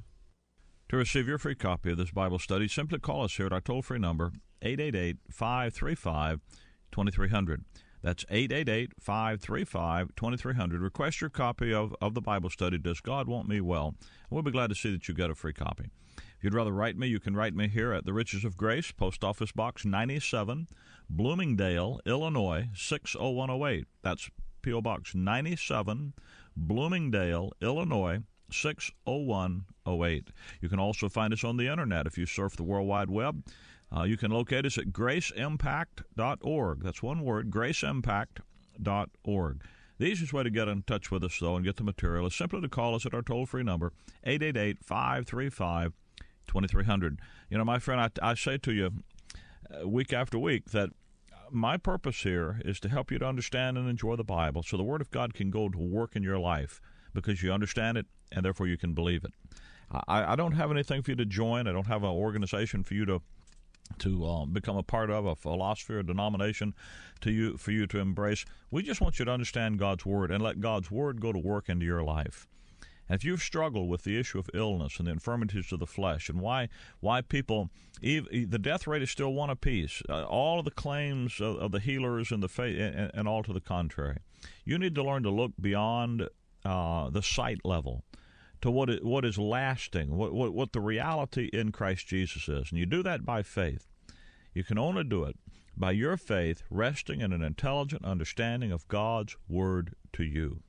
To 0.90 0.98
receive 0.98 1.28
your 1.28 1.38
free 1.38 1.56
copy 1.56 1.92
of 1.92 1.98
this 1.98 2.12
Bible 2.12 2.40
study, 2.40 2.68
simply 2.68 3.00
call 3.00 3.26
us 3.26 3.36
here 3.36 3.46
at 3.46 3.54
our 3.54 3.62
toll 3.62 3.82
free 3.82 4.00
number, 4.00 4.32
888 4.62 5.18
535 5.30 6.40
2300. 6.92 7.64
That's 8.02 8.26
888 8.30 8.94
535 9.00 10.16
2300. 10.16 10.82
Request 10.82 11.22
your 11.22 11.30
copy 11.30 11.74
of, 11.74 11.96
of 12.02 12.14
the 12.14 12.22
Bible 12.22 12.50
study, 12.50 12.78
Does 12.78 13.02
God 13.02 13.28
Want 13.28 13.48
Me 13.48 13.60
Well? 13.62 13.96
We'll 14.30 14.44
be 14.44 14.52
glad 14.52 14.70
to 14.70 14.76
see 14.76 14.92
that 14.92 15.08
you 15.08 15.14
get 15.14 15.30
a 15.30 15.36
free 15.36 15.54
copy. 15.54 15.90
If 16.18 16.44
you'd 16.44 16.54
rather 16.54 16.72
write 16.72 16.98
me, 16.98 17.08
you 17.08 17.20
can 17.20 17.36
write 17.36 17.54
me 17.54 17.68
here 17.68 17.92
at 17.92 18.06
the 18.06 18.14
Riches 18.14 18.46
of 18.46 18.56
Grace, 18.56 18.92
Post 18.92 19.24
Office 19.24 19.52
Box 19.52 19.84
97, 19.84 20.68
Bloomingdale, 21.10 22.00
Illinois 22.06 22.70
60108. 22.74 23.86
That's 24.02 24.30
P.O. 24.62 24.82
Box 24.82 25.14
97, 25.14 26.14
Bloomingdale, 26.56 27.52
Illinois 27.62 28.20
60108. 28.52 30.28
You 30.62 30.70
can 30.70 30.80
also 30.80 31.10
find 31.10 31.34
us 31.34 31.44
on 31.44 31.58
the 31.58 31.68
internet 31.68 32.08
if 32.08 32.18
you 32.18 32.26
surf 32.26 32.56
the 32.56 32.64
World 32.64 32.88
Wide 32.88 33.10
Web. 33.10 33.44
Uh, 33.96 34.04
you 34.04 34.18
can 34.18 34.32
locate 34.32 34.66
us 34.66 34.78
at 34.78 34.88
graceimpact.org. 34.88 36.84
That's 36.84 37.02
one 37.02 37.22
word, 37.22 37.50
graceimpact.org. 37.50 39.64
The 39.98 40.06
easiest 40.06 40.32
way 40.32 40.44
to 40.44 40.50
get 40.50 40.70
in 40.70 40.84
touch 40.84 41.12
with 41.12 41.24
us, 41.24 41.38
though, 41.40 41.56
and 41.56 41.66
get 41.66 41.76
the 41.76 41.84
material 41.84 42.28
is 42.28 42.36
simply 42.36 42.62
to 42.62 42.70
call 42.70 42.96
us 42.96 43.06
at 43.06 43.14
our 43.14 43.22
toll 43.22 43.46
free 43.46 43.64
number, 43.64 43.92
888 44.24 44.78
535 44.84 45.94
2300. 46.48 47.20
You 47.50 47.58
know, 47.58 47.66
my 47.66 47.80
friend, 47.80 48.02
I, 48.02 48.10
I 48.32 48.36
say 48.36 48.58
to 48.60 48.72
you 48.72 48.92
uh, 49.74 49.88
week 49.88 50.14
after 50.14 50.40
week 50.40 50.72
that 50.72 50.90
my 51.52 51.78
purpose 51.78 52.24
here 52.24 52.62
is 52.64 52.80
to 52.82 52.90
help 52.90 53.12
you 53.12 53.20
to 53.20 53.26
understand 53.26 53.78
and 53.78 53.90
enjoy 53.90 54.16
the 54.16 54.24
Bible 54.24 54.64
so 54.64 54.78
the 54.78 54.84
Word 54.84 55.02
of 55.02 55.12
God 55.12 55.34
can 55.34 55.50
go 55.50 55.70
to 55.70 55.78
work 55.78 56.16
in 56.16 56.24
your 56.24 56.40
life 56.40 56.80
because 57.14 57.44
you 57.44 57.52
understand 57.52 57.98
it 57.98 58.06
and 58.32 58.46
therefore 58.46 58.68
you 58.68 58.78
can 58.78 58.94
believe 58.94 59.24
it. 59.24 59.34
I, 60.08 60.34
I 60.34 60.36
don't 60.36 60.54
have 60.54 60.72
anything 60.72 61.02
for 61.02 61.12
you 61.12 61.18
to 61.18 61.26
join. 61.26 61.68
I 61.68 61.72
don't 61.72 61.88
have 61.88 62.04
an 62.04 62.10
organization 62.10 62.84
for 62.84 62.94
you 62.94 63.06
to 63.06 63.22
to 63.98 64.26
um, 64.26 64.52
become 64.52 64.78
a 64.78 64.84
part 64.84 65.10
of 65.10 65.26
a 65.26 65.36
philosophy 65.36 65.94
or 65.94 66.04
denomination 66.04 66.74
to 67.22 67.32
you 67.32 67.58
for 67.58 67.72
you 67.72 67.88
to 67.88 68.00
embrace. 68.00 68.46
We 68.72 68.84
just 68.84 69.02
want 69.02 69.20
you 69.20 69.26
to 69.26 69.32
understand 69.32 69.80
God's 69.80 70.06
word 70.06 70.32
and 70.32 70.42
let 70.42 70.62
God's 70.62 70.90
word 70.92 71.20
go 71.22 71.32
to 71.32 71.40
work 71.40 71.70
into 71.70 71.86
your 71.86 72.04
life. 72.04 72.48
And 73.10 73.16
if 73.16 73.26
you've 73.26 73.42
struggled 73.42 73.90
with 73.90 74.04
the 74.04 74.20
issue 74.20 74.38
of 74.38 74.50
illness 74.54 75.00
and 75.00 75.08
the 75.08 75.12
infirmities 75.12 75.72
of 75.72 75.80
the 75.80 75.88
flesh 75.88 76.30
and 76.30 76.40
why 76.40 76.70
why 77.00 77.22
people 77.22 77.72
the 78.02 78.60
death 78.62 78.86
rate 78.88 79.02
is 79.02 79.10
still 79.10 79.34
one 79.34 79.50
apiece, 79.50 80.02
uh, 80.08 80.24
all 80.26 80.60
of 80.60 80.66
the 80.66 80.72
claims 80.72 81.42
of, 81.42 81.58
of 81.58 81.72
the 81.72 81.80
healers 81.80 82.32
and 82.32 82.44
the 82.44 82.48
faith 82.48 82.80
and, 82.80 83.12
and, 83.14 83.28
all 83.28 83.44
to 83.44 83.52
the 83.52 83.60
contrary, 83.60 84.20
you 84.64 84.78
need 84.78 84.96
to 84.96 85.04
learn 85.04 85.24
to 85.24 85.32
look 85.32 85.52
beyond 85.60 86.30
uh, 86.64 87.10
the 87.10 87.24
sight 87.24 87.60
level 87.66 88.04
to 88.62 88.72
what 88.72 88.90
is, 88.90 89.02
what 89.02 89.26
is 89.26 89.38
lasting, 89.38 90.16
what, 90.16 90.34
what, 90.34 90.54
what 90.54 90.74
the 90.74 90.82
reality 90.82 91.50
in 91.54 91.72
Christ 91.72 92.08
Jesus 92.08 92.48
is. 92.50 92.72
And 92.72 92.80
you 92.80 92.86
do 92.86 93.04
that 93.04 93.26
by 93.26 93.44
faith. 93.44 93.88
You 94.54 94.64
can 94.64 94.78
only 94.78 95.04
do 95.04 95.24
it 95.24 95.38
by 95.78 95.92
your 95.92 96.18
faith 96.18 96.64
resting 96.70 97.22
in 97.22 97.32
an 97.32 97.42
intelligent 97.42 98.04
understanding 98.04 98.72
of 98.72 98.88
God's 98.88 99.38
Word 99.48 99.96
to 100.14 100.24
you. 100.24 100.62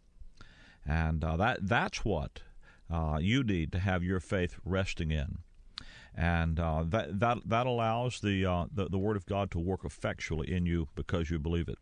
And 0.86 1.24
uh, 1.24 1.36
that, 1.36 1.58
that's 1.62 2.04
what 2.04 2.42
uh, 2.90 3.18
you 3.20 3.42
need 3.42 3.72
to 3.72 3.78
have 3.78 4.04
your 4.04 4.20
faith 4.20 4.56
resting 4.64 5.10
in. 5.10 5.38
And 6.14 6.58
uh, 6.60 6.84
that, 6.88 7.20
that, 7.20 7.38
that 7.46 7.66
allows 7.66 8.20
the, 8.20 8.44
uh, 8.46 8.66
the, 8.72 8.88
the 8.88 8.98
Word 8.98 9.16
of 9.16 9.26
God 9.26 9.50
to 9.52 9.58
work 9.58 9.84
effectually 9.84 10.52
in 10.52 10.66
you 10.66 10.88
because 10.94 11.30
you 11.30 11.38
believe 11.38 11.68
it. 11.68 11.78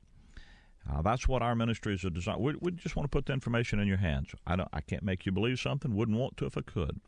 Uh, 0.90 1.03
that's 1.03 1.29
what 1.29 1.42
our 1.42 1.55
ministries 1.55 2.05
are 2.05 2.11
designed. 2.11 2.40
We, 2.40 2.55
we 2.61 2.72
just 2.72 2.96
want 2.96 3.05
to 3.05 3.14
put 3.14 3.27
the 3.27 3.35
information 3.35 3.79
in 3.79 3.88
your 3.88 3.98
hands. 3.98 4.31
I 4.46 4.57
don't. 4.57 4.68
I 4.72 4.81
can't 4.81 5.03
make 5.03 5.27
you 5.27 5.33
believe 5.33 5.61
something. 5.61 5.94
Wouldn't 5.94 6.18
want 6.18 6.37
to 6.38 6.46
if 6.46 6.57
I 6.57 6.62
could. 6.62 7.01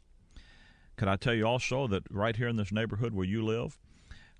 Could 0.96 1.08
I 1.08 1.16
tell 1.16 1.34
you 1.34 1.46
also 1.46 1.86
that 1.86 2.02
right 2.10 2.36
here 2.36 2.48
in 2.48 2.56
this 2.56 2.72
neighborhood 2.72 3.14
where 3.14 3.24
you 3.26 3.42
live, 3.42 3.78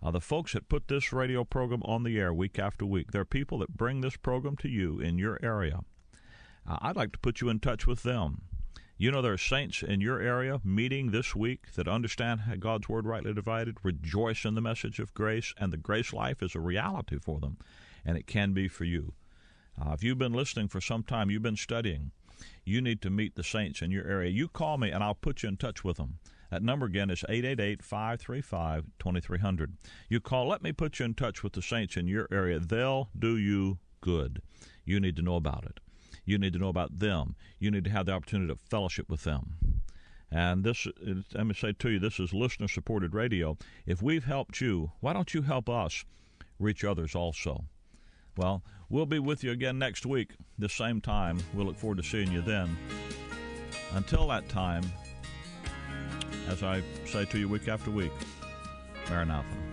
uh, 0.02 0.10
the 0.10 0.20
folks 0.20 0.52
that 0.52 0.68
put 0.68 0.88
this 0.88 1.10
radio 1.12 1.42
program 1.42 1.82
on 1.84 2.02
the 2.02 2.18
air 2.18 2.34
week 2.34 2.58
after 2.58 2.84
week, 2.84 3.12
there 3.12 3.22
are 3.22 3.26
people 3.26 3.58
that 3.60 3.76
bring 3.76 4.02
this 4.02 4.16
program 4.16 4.56
to 4.58 4.68
you 4.68 5.00
in 5.00 5.16
your 5.16 5.38
area. 5.42 5.80
Uh, 6.68 6.78
I'd 6.82 6.96
like 6.96 7.12
to 7.12 7.18
put 7.18 7.40
you 7.40 7.48
in 7.48 7.60
touch 7.60 7.86
with 7.86 8.02
them. 8.02 8.42
You 8.98 9.10
know, 9.10 9.22
there 9.22 9.32
are 9.32 9.38
saints 9.38 9.82
in 9.82 10.02
your 10.02 10.20
area 10.20 10.60
meeting 10.62 11.10
this 11.10 11.34
week 11.34 11.72
that 11.76 11.88
understand 11.88 12.42
God's 12.60 12.90
Word 12.90 13.06
rightly 13.06 13.32
divided, 13.32 13.78
rejoice 13.82 14.44
in 14.44 14.54
the 14.54 14.60
message 14.60 14.98
of 14.98 15.14
grace, 15.14 15.54
and 15.56 15.72
the 15.72 15.78
grace 15.78 16.12
life 16.12 16.42
is 16.42 16.54
a 16.54 16.60
reality 16.60 17.18
for 17.18 17.40
them, 17.40 17.56
and 18.04 18.18
it 18.18 18.26
can 18.26 18.52
be 18.52 18.68
for 18.68 18.84
you. 18.84 19.14
Uh, 19.80 19.92
if 19.92 20.02
you've 20.02 20.18
been 20.18 20.32
listening 20.32 20.68
for 20.68 20.80
some 20.80 21.02
time, 21.02 21.30
you've 21.30 21.42
been 21.42 21.56
studying, 21.56 22.10
you 22.64 22.80
need 22.80 23.00
to 23.02 23.10
meet 23.10 23.34
the 23.34 23.44
saints 23.44 23.80
in 23.82 23.90
your 23.90 24.06
area. 24.06 24.30
You 24.30 24.48
call 24.48 24.78
me 24.78 24.90
and 24.90 25.02
I'll 25.02 25.14
put 25.14 25.42
you 25.42 25.48
in 25.48 25.56
touch 25.56 25.84
with 25.84 25.96
them. 25.96 26.18
That 26.50 26.62
number 26.62 26.86
again 26.86 27.10
is 27.10 27.24
888 27.28 27.82
535 27.82 28.84
2300. 28.98 29.76
You 30.08 30.20
call, 30.20 30.48
let 30.48 30.62
me 30.62 30.72
put 30.72 30.98
you 30.98 31.04
in 31.04 31.14
touch 31.14 31.42
with 31.42 31.52
the 31.52 31.62
saints 31.62 31.96
in 31.96 32.08
your 32.08 32.26
area. 32.30 32.58
They'll 32.58 33.08
do 33.16 33.36
you 33.36 33.78
good. 34.00 34.42
You 34.84 35.00
need 35.00 35.16
to 35.16 35.22
know 35.22 35.36
about 35.36 35.64
it. 35.64 35.80
You 36.24 36.38
need 36.38 36.52
to 36.54 36.58
know 36.58 36.68
about 36.68 36.98
them. 36.98 37.36
You 37.58 37.70
need 37.70 37.84
to 37.84 37.90
have 37.90 38.06
the 38.06 38.12
opportunity 38.12 38.52
to 38.52 38.58
fellowship 38.58 39.08
with 39.08 39.22
them. 39.24 39.82
And 40.30 40.64
this, 40.64 40.86
let 41.34 41.46
me 41.46 41.54
say 41.54 41.72
to 41.72 41.90
you, 41.90 41.98
this 41.98 42.20
is 42.20 42.32
listener 42.32 42.68
supported 42.68 43.14
radio. 43.14 43.56
If 43.86 44.02
we've 44.02 44.24
helped 44.24 44.60
you, 44.60 44.92
why 45.00 45.12
don't 45.12 45.34
you 45.34 45.42
help 45.42 45.68
us 45.68 46.04
reach 46.58 46.84
others 46.84 47.14
also? 47.14 47.64
Well, 48.36 48.62
we'll 48.88 49.06
be 49.06 49.18
with 49.18 49.44
you 49.44 49.50
again 49.50 49.78
next 49.78 50.06
week, 50.06 50.32
this 50.58 50.72
same 50.72 51.00
time. 51.00 51.38
We'll 51.54 51.66
look 51.66 51.76
forward 51.76 51.98
to 51.98 52.02
seeing 52.02 52.32
you 52.32 52.42
then. 52.42 52.76
Until 53.94 54.28
that 54.28 54.48
time, 54.48 54.84
as 56.48 56.62
I 56.62 56.82
say 57.06 57.24
to 57.24 57.38
you 57.38 57.48
week 57.48 57.68
after 57.68 57.90
week, 57.90 58.12
Maranatha. 59.08 59.69